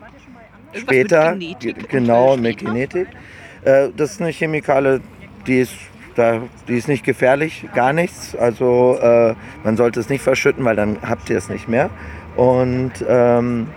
[0.73, 2.59] Später, mit Genetik genau, mit?
[2.59, 3.09] Genetik.
[3.65, 5.01] Äh, das ist eine Chemikale,
[5.47, 5.75] die ist,
[6.15, 8.35] da, die ist nicht gefährlich, gar nichts.
[8.35, 11.91] Also äh, man sollte es nicht verschütten, weil dann habt ihr es nicht mehr.
[12.37, 13.69] Und ähm,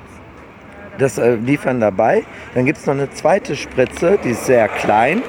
[0.98, 2.24] das äh, liefern dabei.
[2.54, 5.22] Dann gibt es noch eine zweite Spritze, die ist sehr klein.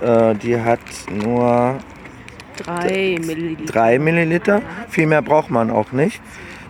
[0.00, 1.78] Äh, die hat nur
[2.64, 3.72] Drei Milliliter.
[3.72, 4.62] 3 Milliliter.
[4.88, 6.20] Viel mehr braucht man auch nicht.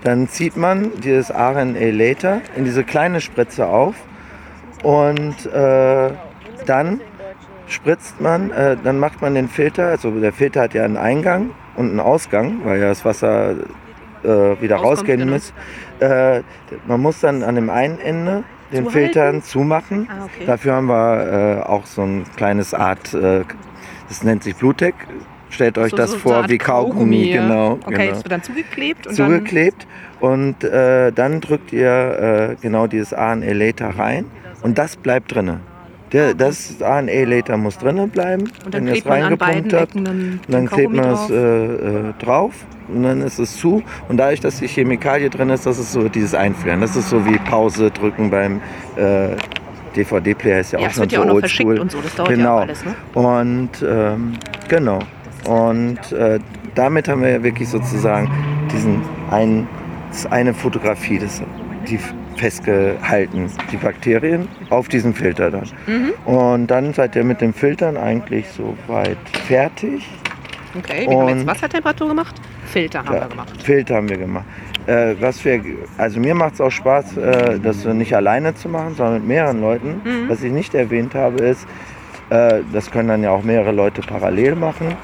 [0.05, 3.95] Dann zieht man dieses RNA Later in diese kleine Spritze auf
[4.83, 6.11] und äh,
[6.67, 7.01] dann
[7.67, 11.51] spritzt man, äh, dann macht man den Filter, also der Filter hat ja einen Eingang
[11.77, 13.57] und einen Ausgang, weil ja das Wasser
[14.23, 14.27] äh,
[14.61, 15.33] wieder Rauskommt, rausgehen genau.
[15.33, 15.53] muss.
[16.01, 16.43] Äh,
[16.87, 18.91] man muss dann an dem einen Ende den Zuhalten?
[18.91, 20.09] Filtern zumachen.
[20.11, 20.47] Ah, okay.
[20.47, 23.45] Dafür haben wir äh, auch so ein kleines Art, äh,
[24.09, 24.95] das nennt sich Bluetech.
[25.51, 27.43] Stellt euch So- das so- so vor Art wie Kaugummi, ja.
[27.43, 27.73] genau.
[27.87, 29.87] Okay, genau das wird dann zugeklebt und zugeklebt
[30.21, 34.27] und äh, dann drückt ihr äh, genau dieses ANA Later rein
[34.63, 35.61] und das bleibt drinne.
[36.13, 38.45] Der, das ANA Later muss drinnen bleiben.
[38.45, 39.91] dann, und dann wenn klebt man an beiden habt.
[39.91, 42.53] Ecken dann, dann klebt man Kaugummi es äh, äh, drauf
[42.89, 43.83] und dann ist es zu.
[44.09, 46.81] Und dadurch, dass die Chemikalie drin ist, das ist so dieses Einfrieren.
[46.81, 48.61] Das ist so wie Pause drücken beim
[48.97, 49.37] äh,
[49.97, 51.77] DVD-Player ist ja, Ja, auch es schon wird ja so auch noch oldschool.
[51.77, 52.57] verschickt und so, das dauert ja genau.
[52.57, 52.95] auch alles, ne?
[53.15, 54.33] Und ähm,
[54.69, 54.99] genau.
[55.47, 56.39] Und äh,
[56.75, 58.31] damit haben wir ja wirklich sozusagen
[58.73, 59.67] diesen einen,
[60.11, 61.43] das eine Fotografie, das,
[61.89, 61.99] die
[62.37, 65.69] festgehalten, die Bakterien auf diesem Filter dann.
[65.87, 66.13] Mhm.
[66.33, 70.07] Und dann seid ihr mit dem Filtern eigentlich soweit fertig.
[70.79, 72.35] Okay, wir haben jetzt Und- Wassertemperatur gemacht,
[72.67, 73.63] Filter haben Ja, wir gemacht.
[73.63, 74.45] Filter haben wir gemacht.
[74.87, 75.61] Äh, was wir,
[75.97, 79.61] also mir macht es auch Spaß, äh, das nicht alleine zu machen, sondern mit mehreren
[79.61, 80.01] Leuten.
[80.05, 80.29] Mhm.
[80.29, 81.67] Was ich nicht erwähnt habe, ist,
[82.31, 84.95] äh, das können dann ja auch mehrere Leute parallel machen.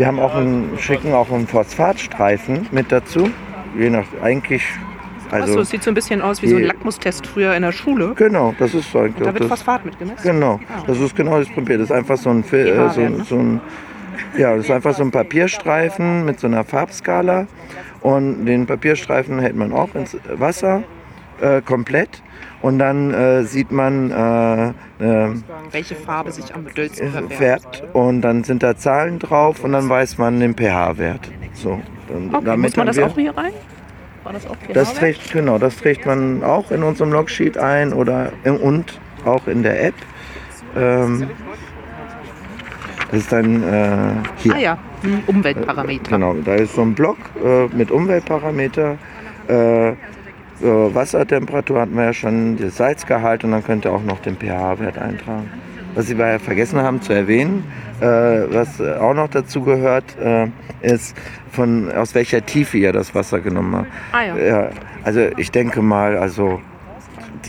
[0.00, 3.28] Wir haben auch einen, schicken auch einen Phosphatstreifen mit dazu.
[3.78, 4.64] Je nach, eigentlich,
[5.30, 7.72] Also, also, es sieht so ein bisschen aus wie so ein Lackmustest früher in der
[7.72, 8.14] Schule.
[8.16, 9.44] genau, das ist eigentlich Und da wird.
[9.50, 10.22] Phosphat mitgemessen.
[10.22, 11.76] Genau, das ist genau das Prinzip.
[11.76, 13.24] Das ist einfach so ein, Fil- äh, so, ne?
[13.28, 13.60] so ein
[14.38, 17.46] ja, das ist einfach so ein Papierstreifen mit so einer Farbskala.
[18.00, 20.82] Und den Papierstreifen hält man auch ins Wasser
[21.42, 22.22] äh, komplett.
[22.62, 24.68] Und dann äh, sieht man, äh,
[25.02, 25.28] äh,
[25.70, 27.76] Welche Farbe sich am dollsten verfärbt.
[27.78, 31.30] färbt und dann sind da Zahlen drauf und dann weiß man den pH-Wert.
[31.54, 33.52] So, dann, Okay, muss man das wir- auch hier rein?
[34.24, 34.98] War das auch das pH-Wert?
[34.98, 39.62] trägt, genau, das trägt man auch in unserem Logsheet ein oder in, und auch in
[39.62, 39.94] der App.
[40.76, 41.30] Ähm,
[43.10, 44.54] das ist dann äh, hier.
[44.54, 44.78] Ah ja,
[45.26, 46.10] Umweltparameter.
[46.10, 48.98] Genau, da ist so ein Block äh, mit Umweltparameter.
[50.62, 54.36] Äh, Wassertemperatur hatten wir ja schon, das Salzgehalt und dann könnt ihr auch noch den
[54.36, 55.48] pH-Wert eintragen.
[55.94, 57.64] Was Sie ja vergessen haben zu erwähnen,
[58.00, 60.46] äh, was auch noch dazu gehört, äh,
[60.82, 61.16] ist,
[61.50, 63.88] von, aus welcher Tiefe ihr das Wasser genommen habt.
[64.12, 64.36] Ah ja.
[64.36, 64.70] Ja,
[65.02, 66.60] also ich denke mal, also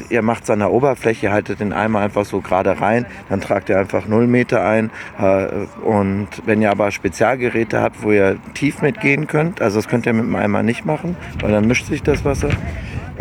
[0.09, 3.69] ihr macht es an der Oberfläche, haltet den Eimer einfach so gerade rein, dann tragt
[3.69, 4.89] ihr einfach 0 Meter ein.
[5.19, 5.47] Äh,
[5.83, 10.13] Und wenn ihr aber Spezialgeräte habt, wo ihr tief mitgehen könnt, also das könnt ihr
[10.13, 12.49] mit dem Eimer nicht machen, weil dann mischt sich das Wasser.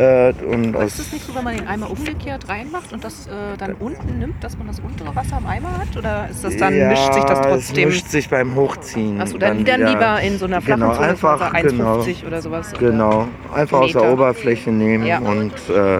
[0.00, 3.04] Äh, Und Aber ist es aus, nicht so, wenn man den Eimer umgekehrt reinmacht und
[3.04, 5.94] das äh, dann unten nimmt, dass man das untere Wasser im Eimer hat?
[5.96, 7.88] Oder ist das dann, ja, mischt sich das Es trotzdem?
[7.88, 9.20] mischt sich beim Hochziehen.
[9.20, 9.90] Achso, dann, dann wieder.
[9.90, 12.26] lieber in so einer flachen Genau, Zone, einfach, also 1,50 genau.
[12.28, 12.72] oder sowas.
[12.78, 14.12] Genau, einfach aus der Meter.
[14.14, 15.18] Oberfläche nehmen Ja.
[15.18, 15.98] und äh,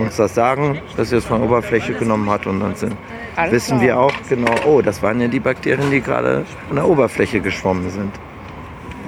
[0.00, 2.94] uns das sagen, dass ihr es von der Oberfläche genommen hat und dann sind,
[3.34, 3.80] Alles wissen klar.
[3.82, 7.90] wir auch genau, oh, das waren ja die Bakterien, die gerade an der Oberfläche geschwommen
[7.90, 8.12] sind.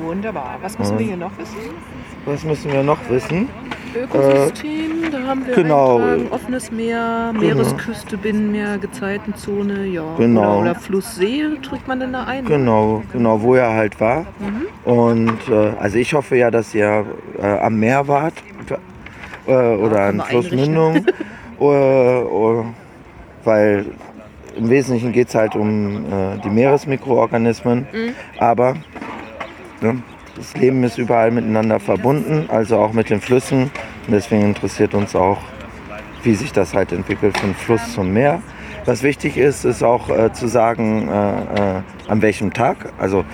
[0.02, 0.57] Wunderbar.
[0.62, 1.57] Was müssen wir hier noch wissen?
[2.29, 3.49] Was müssen wir noch wissen?
[3.97, 5.99] Ökosystem, da haben wir genau.
[6.31, 10.05] offenes Meer, Meeresküste, Binnenmeer, Gezeitenzone, ja.
[10.19, 10.61] Genau.
[10.61, 12.45] Oder, oder Flusssee trägt man denn da ein?
[12.45, 14.27] Genau, genau, wo er halt war.
[14.41, 14.93] Mhm.
[14.93, 17.07] Und äh, also ich hoffe ja, dass ihr
[17.41, 18.35] äh, am Meer wart
[19.47, 21.07] äh, oder können an Flussmündung.
[21.61, 22.64] äh, äh,
[23.45, 23.87] weil
[24.55, 27.87] im Wesentlichen geht es halt um äh, die Meeresmikroorganismen.
[27.91, 28.14] Mhm.
[28.38, 28.75] Aber
[29.81, 30.03] ne,
[30.38, 33.64] das Leben ist überall miteinander verbunden, also auch mit den Flüssen.
[34.07, 35.38] Und deswegen interessiert uns auch,
[36.22, 38.40] wie sich das halt entwickelt von Fluss zum Meer.
[38.85, 42.92] Was wichtig ist, ist auch äh, zu sagen, äh, äh, an welchem Tag.
[42.98, 43.24] Also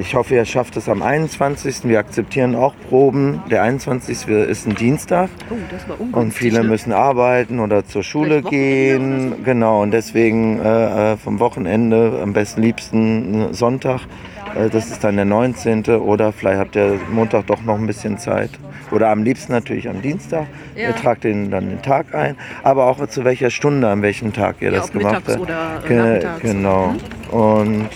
[0.00, 1.84] ich hoffe, ihr schafft es am 21.
[1.84, 3.42] Wir akzeptieren auch Proben.
[3.50, 4.28] Der 21.
[4.28, 6.68] ist ein Dienstag Oh, das war und viele ne?
[6.68, 9.42] müssen arbeiten oder zur Schule gehen.
[9.44, 14.02] Genau, und deswegen äh, äh, vom Wochenende am besten liebsten äh, Sonntag.
[14.54, 15.84] Äh, das ist dann der 19.
[15.86, 18.50] Oder vielleicht habt ihr Montag doch noch ein bisschen Zeit.
[18.90, 20.46] Oder am liebsten natürlich am Dienstag.
[20.74, 20.88] Ja.
[20.88, 22.36] Ihr tragt den, dann den Tag ein.
[22.62, 25.38] Aber auch zu welcher Stunde, an welchem Tag ihr Ja, das gemacht habt.
[25.38, 26.26] oder, äh, Ge-.
[26.42, 26.94] Genau.
[27.30, 27.88] Und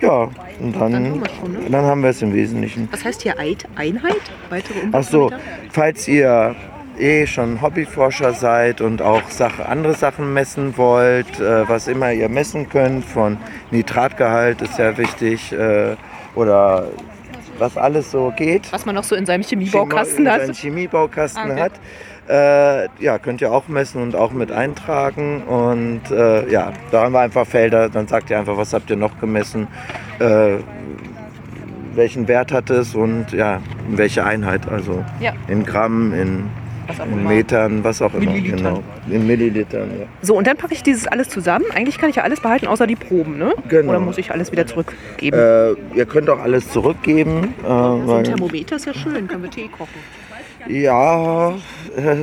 [0.00, 1.58] ja, und dann, Dann haben wir schon, ne?
[1.70, 2.88] dann haben wir es im Wesentlichen.
[2.90, 3.64] Was heißt hier Eid?
[3.76, 4.20] Einheit?
[4.50, 5.30] Weitere Ach so,
[5.70, 6.54] falls ihr
[6.98, 12.28] eh schon Hobbyforscher seid und auch Sache, andere Sachen messen wollt, äh, was immer ihr
[12.28, 13.38] messen könnt, von
[13.70, 15.96] Nitratgehalt ist sehr wichtig äh,
[16.34, 16.86] oder
[17.58, 18.72] was alles so geht.
[18.72, 20.40] Was man noch so in seinem Chemiebaukasten Chemie- hat.
[20.42, 21.60] seinen Chemiebaukasten Ah, okay.
[21.62, 21.72] hat.
[22.28, 25.42] Äh, ja, könnt ihr auch messen und auch mit eintragen.
[25.42, 27.88] Und äh, ja, da haben wir einfach Felder.
[27.88, 29.66] Dann sagt ihr einfach, was habt ihr noch gemessen,
[30.20, 30.56] äh,
[31.94, 34.68] welchen Wert hat es und ja, in welche Einheit.
[34.70, 35.32] Also Ja.
[35.48, 36.48] in Gramm, in,
[36.86, 37.30] Was auch in immer.
[37.30, 38.32] Metern, was auch immer.
[38.32, 38.82] Genau.
[39.10, 40.06] In Millilitern, ja.
[40.22, 41.64] So, und dann packe ich dieses alles zusammen.
[41.74, 43.54] Eigentlich kann ich ja alles behalten, außer die Proben, ne?
[43.68, 43.90] Genau.
[43.90, 45.38] Oder muss ich alles wieder zurückgeben?
[45.38, 47.54] Äh, ihr könnt auch alles zurückgeben.
[47.62, 49.88] Äh, so ein Thermometer ist ja schön, können wir Tee kochen.
[50.68, 51.50] Ja,
[51.96, 52.16] äh,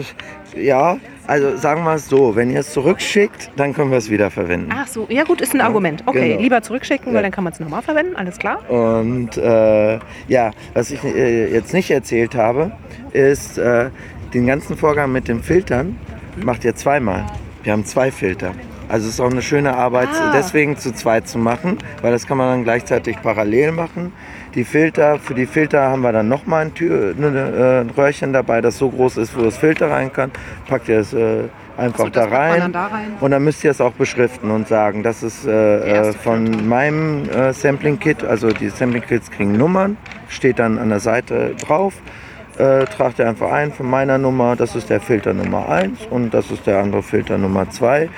[0.55, 4.31] ja, also sagen wir es so, wenn ihr es zurückschickt, dann können wir es wieder
[4.31, 4.71] verwenden.
[4.73, 6.03] Ach so, ja gut, ist ein Argument.
[6.05, 6.41] Okay, genau.
[6.41, 7.15] lieber zurückschicken, Ja.
[7.15, 8.67] weil dann kann man es nochmal verwenden, alles klar.
[8.69, 12.71] Und äh, ja, was ich äh, jetzt nicht erzählt habe,
[13.11, 13.89] ist äh,
[14.33, 15.97] den ganzen Vorgang mit den Filtern
[16.43, 17.25] macht ihr zweimal.
[17.63, 18.53] Wir haben zwei Filter.
[18.87, 20.31] Also es ist auch eine schöne Arbeit, Ah.
[20.35, 24.13] deswegen zu zweit zu machen, weil das kann man dann gleichzeitig parallel machen.
[24.55, 28.33] Die Filter, für die Filter haben wir dann nochmal ein, Tür, ne, äh, ein Röhrchen
[28.33, 30.31] dabei, das so groß ist, wo das Filter rein kann.
[30.67, 31.43] Packt ihr es äh,
[31.77, 32.71] einfach So, da rein.
[32.71, 33.11] da rein.
[33.19, 37.29] Und dann müsst ihr es auch beschriften und sagen, das ist äh, äh, von meinem
[37.29, 39.97] äh, Sampling-Kit, also die Sampling-Kits kriegen Nummern,
[40.29, 41.93] steht dann an der Seite drauf.
[42.59, 46.33] Äh, tragt ihr einfach ein von meiner Nummer, das ist der Filter Nummer 1 und
[46.33, 48.09] das ist der andere Filter Nummer 2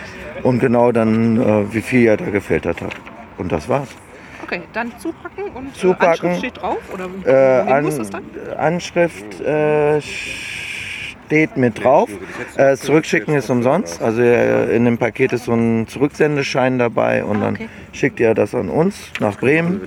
[0.42, 3.00] und genau dann, äh, wie viel ihr da gefiltert habt.
[3.38, 3.90] Und das war's.
[4.44, 6.30] Okay, dann zupacken und Zupacken.
[6.30, 6.78] Äh, Anschrift steht drauf?
[6.92, 7.08] Oder
[7.68, 8.24] Äh, an, muss das dann?
[8.58, 10.02] Anschrift äh,
[11.32, 12.10] steht mit drauf.
[12.58, 14.02] Äh, zurückschicken ist umsonst.
[14.02, 17.70] Also äh, in dem Paket ist so ein Zurücksendeschein dabei und dann okay.
[17.94, 19.80] schickt ihr das an uns nach Bremen.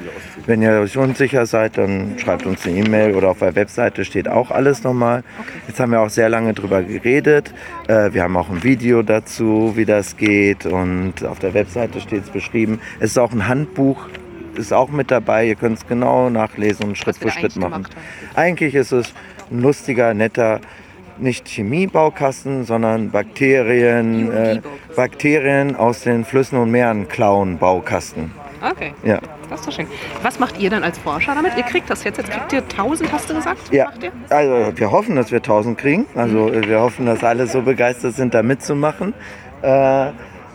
[0.46, 4.26] Wenn ihr euch unsicher seid, dann schreibt uns eine E-Mail oder auf der Webseite steht
[4.26, 5.22] auch alles nochmal.
[5.68, 7.52] Jetzt haben wir auch sehr lange drüber geredet.
[7.88, 12.24] Äh, wir haben auch ein Video dazu, wie das geht und auf der Webseite steht
[12.24, 12.80] es beschrieben.
[13.00, 14.08] Es ist auch ein Handbuch
[14.56, 15.48] ist auch mit dabei.
[15.48, 17.88] Ihr könnt es genau nachlesen und Schritt für Schritt machen.
[18.34, 19.12] Eigentlich ist es
[19.50, 20.60] ein lustiger, netter,
[21.18, 24.60] nicht Chemiebaukasten, sondern Bakterien, äh.
[24.96, 28.32] Bakterien aus den Flüssen und Meeren klauen Baukasten.
[28.70, 29.18] Okay, Ja.
[29.50, 29.86] das ist doch schön.
[30.22, 31.52] Was macht ihr dann als Forscher damit?
[31.56, 32.16] Ihr kriegt das jetzt.
[32.16, 33.70] Jetzt kriegt ihr 1000, hast du gesagt?
[33.72, 33.90] Ja,
[34.30, 36.06] also wir hoffen, dass wir 1000 kriegen.
[36.14, 36.66] Also Mhm.
[36.66, 39.12] wir hoffen, dass alle so begeistert sind, da mitzumachen.
[39.62, 40.06] Äh,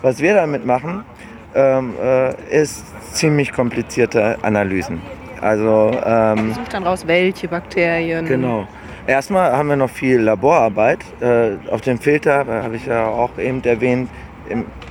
[0.02, 1.04] was wir damit machen,
[1.54, 5.00] ähm, äh, ist ziemlich komplizierte Analysen.
[5.40, 8.26] Also ähm, Ihr sucht dann raus, welche Bakterien.
[8.26, 8.66] Genau.
[9.10, 11.00] Erstmal haben wir noch viel Laborarbeit.
[11.20, 14.08] Äh, auf dem Filter, habe ich ja auch eben erwähnt,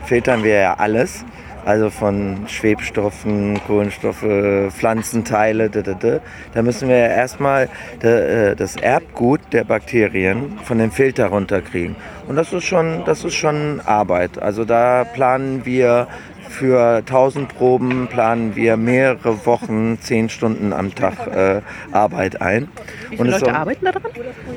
[0.03, 1.23] filtern wir ja alles.
[1.63, 4.25] Also von Schwebstoffen, Kohlenstoffe,
[4.71, 5.69] Pflanzenteile.
[5.69, 6.19] Da, da, da.
[6.53, 7.69] da müssen wir ja erstmal
[8.01, 11.95] äh, das Erbgut der Bakterien von dem Filter runterkriegen.
[12.27, 14.37] Und das ist schon, das ist schon Arbeit.
[14.37, 16.07] Also da planen wir
[16.49, 22.67] für 1000 Proben planen wir mehrere Wochen, 10 Stunden am Tag äh, Arbeit ein.
[23.09, 24.01] Wie viele Leute so, arbeiten daran?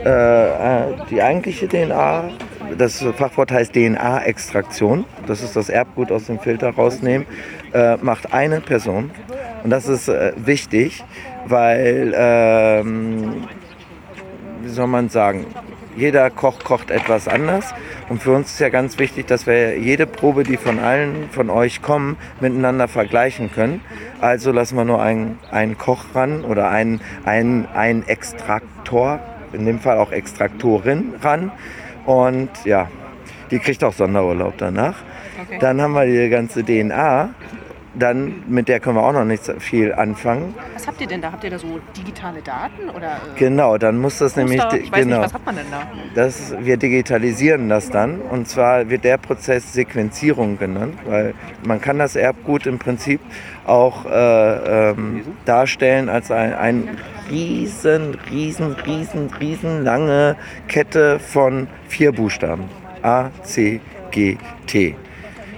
[0.04, 2.30] Äh, äh, die eigentliche DNA,
[2.76, 7.26] das Fachwort heißt DNA-Extraktion, das ist das Erbgut aus dem Filter rausnehmen,
[7.72, 9.10] äh, macht eine Person.
[9.62, 11.04] Und das ist äh, wichtig,
[11.46, 13.44] weil, ähm,
[14.62, 15.46] wie soll man sagen,
[15.96, 17.74] jeder Koch kocht etwas anders.
[18.08, 21.50] Und für uns ist ja ganz wichtig, dass wir jede Probe, die von allen von
[21.50, 23.80] euch kommen, miteinander vergleichen können.
[24.20, 29.20] Also lassen wir nur einen, einen Koch ran oder einen, einen, einen Extraktor,
[29.52, 31.52] in dem Fall auch Extraktorin ran.
[32.06, 32.88] Und ja,
[33.50, 34.96] die kriegt auch Sonderurlaub danach.
[35.42, 35.58] Okay.
[35.60, 37.30] Dann haben wir die ganze DNA
[37.94, 40.54] dann mit der können wir auch noch nicht so viel anfangen.
[40.74, 41.32] Was habt ihr denn da?
[41.32, 43.12] Habt ihr da so digitale Daten oder?
[43.12, 44.46] Äh, genau, dann muss das Poster?
[44.46, 45.16] nämlich ich weiß genau.
[45.18, 45.82] Nicht, was hat man denn da?
[46.14, 51.98] Das, wir digitalisieren das dann und zwar wird der Prozess Sequenzierung genannt, weil man kann
[51.98, 53.20] das Erbgut im Prinzip
[53.66, 56.88] auch äh, ähm, darstellen als ein, ein
[57.30, 60.36] riesen, riesen, riesen, riesen lange
[60.68, 62.64] Kette von vier Buchstaben.
[63.02, 64.94] A, C, G, T.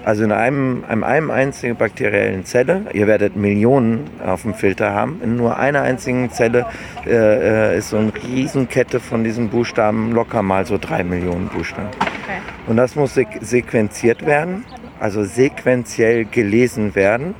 [0.04, 5.20] Also in einem, in einem einzigen bakteriellen Zelle, ihr werdet Millionen auf dem Filter haben,
[5.24, 6.66] in nur einer einzigen Zelle
[7.06, 11.88] äh, äh ist so eine Riesenkette von diesen Buchstaben locker mal so drei Millionen Buchstaben.
[11.88, 12.40] Okay.
[12.66, 14.64] Und das muss sequenziert werden,
[15.00, 17.34] also sequenziell gelesen werden.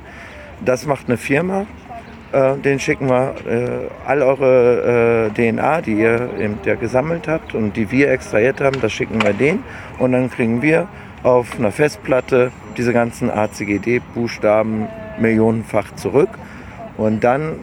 [0.63, 1.67] Das macht eine Firma,
[2.31, 7.53] äh, den schicken wir äh, all eure äh, DNA, die ihr eben ja gesammelt habt
[7.53, 9.63] und die wir extrahiert haben, das schicken wir denen
[9.99, 10.87] und dann kriegen wir
[11.25, 14.87] auf einer Festplatte diese ganzen ACGD-Buchstaben
[15.19, 16.29] millionenfach zurück.
[16.97, 17.55] Und dann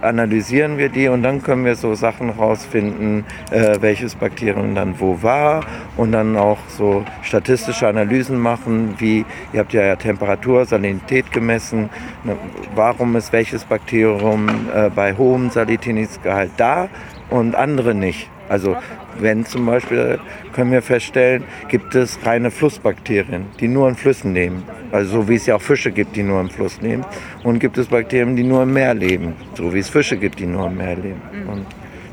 [0.00, 5.20] analysieren wir die und dann können wir so Sachen rausfinden, äh, welches Bakterium dann wo
[5.22, 5.64] war
[5.96, 11.90] und dann auch so statistische Analysen machen, wie ihr habt ja Temperatur, Salinität gemessen,
[12.22, 12.36] ne,
[12.76, 16.88] warum ist welches Bakterium äh, bei hohem Salinitätsgehalt da
[17.28, 18.30] und andere nicht.
[18.48, 18.76] Also
[19.18, 20.18] wenn zum Beispiel,
[20.52, 24.64] können wir feststellen, gibt es reine Flussbakterien, die nur in Flüssen leben.
[24.92, 27.04] Also so wie es ja auch Fische gibt, die nur im Fluss leben.
[27.42, 29.34] Und gibt es Bakterien, die nur im Meer leben.
[29.54, 31.22] So wie es Fische gibt, die nur im Meer leben.
[31.32, 31.48] Mhm.
[31.48, 31.66] Und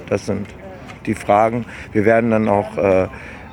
[0.09, 0.47] das sind
[1.05, 1.65] die Fragen.
[1.91, 3.07] Wir werden dann auch äh,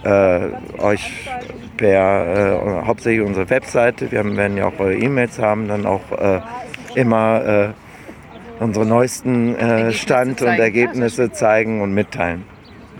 [0.04, 1.28] äh, euch
[1.76, 6.12] per äh, hauptsächlich unsere Webseite, wir haben, werden ja auch eure E-Mails haben, dann auch
[6.12, 6.40] äh,
[6.94, 7.68] immer äh,
[8.60, 12.44] unsere neuesten äh, Stand und Ergebnisse zeigen und mitteilen.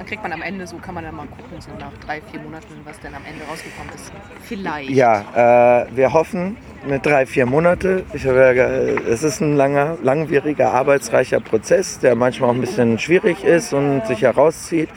[0.08, 2.40] Dann kriegt man am Ende, so kann man dann mal gucken, so nach drei, vier
[2.40, 4.10] Monaten, was denn am Ende rausgekommen ist.
[4.42, 4.88] Vielleicht.
[4.88, 6.56] Ja, äh, wir hoffen
[6.88, 8.04] mit drei, vier Monate.
[8.14, 8.64] Ich habe ja,
[9.12, 14.06] es ist ein langer, langwieriger, arbeitsreicher Prozess, der manchmal auch ein bisschen schwierig ist und
[14.06, 14.88] sich herauszieht.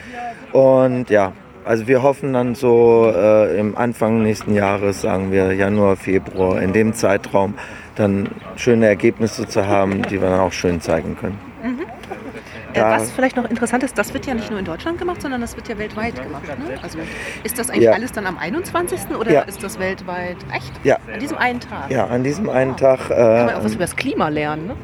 [0.52, 1.32] Und ja,
[1.66, 6.72] also wir hoffen dann so äh, im Anfang nächsten Jahres, sagen wir Januar, Februar, in
[6.72, 7.52] dem Zeitraum
[7.96, 11.38] dann schöne Ergebnisse zu haben, die wir dann auch schön zeigen können.
[11.62, 12.01] Mhm.
[12.74, 15.40] Äh, was vielleicht noch interessant ist, das wird ja nicht nur in Deutschland gemacht, sondern
[15.40, 16.44] das wird ja weltweit gemacht.
[16.46, 16.78] Ne?
[16.82, 16.98] Also
[17.44, 17.92] ist das eigentlich ja.
[17.92, 19.10] alles dann am 21.
[19.18, 19.42] oder ja.
[19.42, 20.72] ist das weltweit echt?
[20.84, 20.98] Ja.
[21.12, 21.90] An diesem einen Tag?
[21.90, 23.10] Ja, an diesem einen Tag.
[23.10, 24.74] Äh, Kann man auch was über das Klima lernen, ne?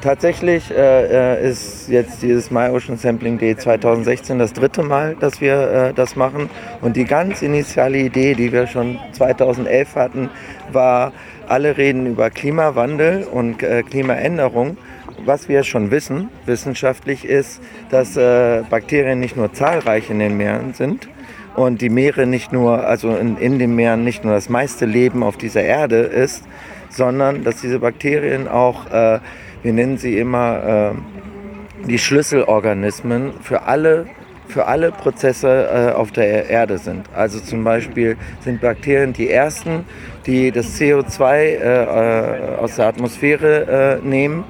[0.00, 5.42] Tatsächlich äh, äh ist jetzt dieses My Ocean Sampling Day 2016 das dritte Mal, dass
[5.42, 6.48] wir äh, das machen.
[6.80, 10.30] Und die ganz initiale Idee, die wir schon 2011 hatten,
[10.72, 11.12] war,
[11.48, 14.78] alle reden über Klimawandel und äh, Klimaänderung
[15.24, 20.74] was wir schon wissen, wissenschaftlich, ist, dass äh, Bakterien nicht nur zahlreich in den Meeren
[20.74, 21.08] sind
[21.56, 25.22] und die Meere nicht nur, also in, in den Meeren nicht nur das meiste Leben
[25.22, 26.44] auf dieser Erde ist,
[26.88, 29.20] sondern dass diese Bakterien auch, äh,
[29.62, 34.06] wir nennen sie immer äh, die Schlüsselorganismen für alle
[34.50, 37.06] für alle Prozesse äh, auf der Erde sind.
[37.14, 39.84] Also zum Beispiel sind Bakterien die ersten,
[40.26, 44.44] die das CO2 äh, äh, aus der Atmosphäre äh, nehmen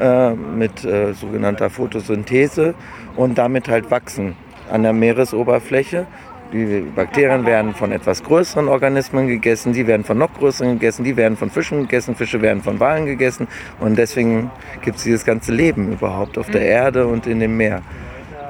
[0.00, 2.74] äh, mit äh, sogenannter Photosynthese
[3.16, 4.36] und damit halt wachsen
[4.70, 6.06] an der Meeresoberfläche.
[6.52, 11.16] Die Bakterien werden von etwas größeren Organismen gegessen, die werden von noch größeren gegessen, die
[11.16, 13.48] werden von Fischen gegessen, Fische werden von Walen gegessen
[13.80, 14.50] und deswegen
[14.82, 16.66] gibt es dieses ganze Leben überhaupt auf der mhm.
[16.66, 17.82] Erde und in dem Meer.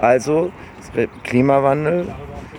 [0.02, 0.52] Also
[1.22, 2.08] Klimawandel,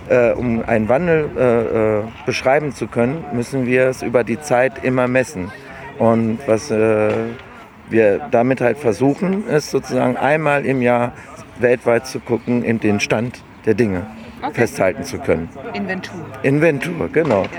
[0.09, 4.83] äh, um einen Wandel äh, äh, beschreiben zu können, müssen wir es über die Zeit
[4.83, 5.51] immer messen.
[5.97, 7.11] Und was äh,
[7.89, 11.13] wir damit halt versuchen, ist sozusagen einmal im Jahr
[11.59, 14.07] weltweit zu gucken, in den Stand der Dinge
[14.41, 14.53] okay.
[14.53, 15.49] festhalten zu können.
[15.73, 16.25] Inventur.
[16.43, 17.43] Inventur, genau.
[17.43, 17.49] Ja.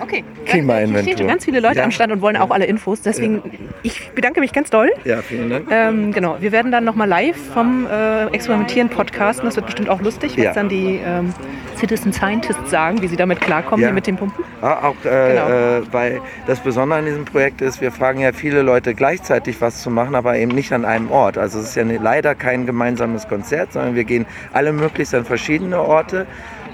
[0.00, 0.24] Okay.
[0.46, 1.02] Klimainventur.
[1.02, 1.84] Hier stehen ganz viele Leute ja.
[1.84, 3.02] am Stand und wollen auch alle Infos.
[3.02, 3.42] Deswegen, ja.
[3.82, 4.90] ich bedanke mich ganz doll.
[5.04, 5.66] Ja, vielen Dank.
[5.70, 9.44] Ähm, genau, wir werden dann nochmal live vom äh, Experimentieren podcasten.
[9.46, 10.52] Das wird bestimmt auch lustig, was ja.
[10.52, 11.32] dann die ähm,
[11.76, 13.92] Citizen Scientists sagen, wie sie damit klarkommen, ja.
[13.92, 14.44] mit dem Pumpen.
[14.62, 15.48] Ja, auch, äh, genau.
[15.48, 19.82] äh, weil das Besondere an diesem Projekt ist, wir fragen ja viele Leute gleichzeitig was
[19.82, 21.38] zu machen, aber eben nicht an einem Ort.
[21.38, 25.80] Also es ist ja leider kein gemeinsames Konzert, sondern wir gehen alle möglichst an verschiedene
[25.80, 26.26] Orte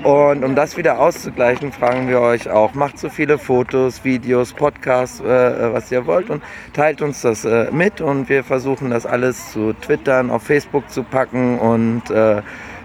[0.04, 5.20] und um das wieder auszugleichen, fragen wir euch auch, macht so viele Fotos, Videos, Podcasts,
[5.20, 6.42] äh, was ihr wollt und
[6.72, 8.00] teilt uns das äh, mit.
[8.00, 12.42] Und wir versuchen das alles zu twittern, auf Facebook zu packen und äh,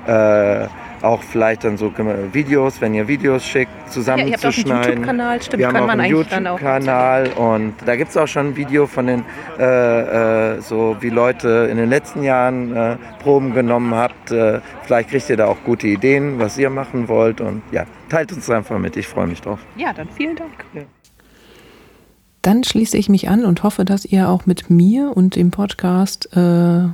[0.08, 0.68] äh
[1.06, 1.92] auch vielleicht dann so
[2.34, 4.70] Videos, wenn ihr Videos schickt, zusammenzuschneiden.
[4.70, 8.56] Ja, YouTube-Kanal, stimmt, wir haben auch einen YouTube-Kanal und da gibt es auch schon ein
[8.56, 9.24] Video von den,
[9.60, 14.32] äh, äh, so wie Leute in den letzten Jahren äh, Proben genommen habt.
[14.32, 18.32] Äh, vielleicht kriegt ihr da auch gute Ideen, was ihr machen wollt und ja, teilt
[18.32, 19.60] uns einfach mit, ich freue mich drauf.
[19.78, 20.66] Ja, dann vielen Dank.
[20.74, 20.82] Ja.
[22.42, 26.30] Dann schließe ich mich an und hoffe, dass ihr auch mit mir und dem Podcast
[26.36, 26.88] äh,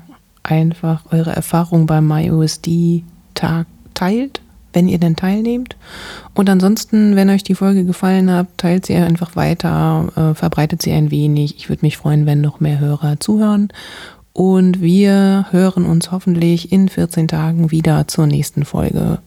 [0.44, 4.42] einfach eure Erfahrungen beim MyOSD-Tag teilt,
[4.74, 5.76] wenn ihr denn teilnehmt.
[6.34, 10.92] Und ansonsten, wenn euch die Folge gefallen hat, teilt sie einfach weiter, äh, verbreitet sie
[10.92, 11.56] ein wenig.
[11.58, 13.70] Ich würde mich freuen, wenn noch mehr Hörer zuhören.
[14.34, 19.20] Und wir hören uns hoffentlich in 14 Tagen wieder zur nächsten Folge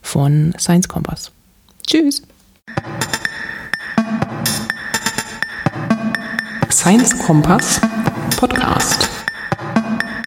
[0.00, 1.32] von Science Kompass.
[1.86, 2.22] Tschüss!
[6.70, 7.80] Science Kompass
[8.36, 9.21] Podcast.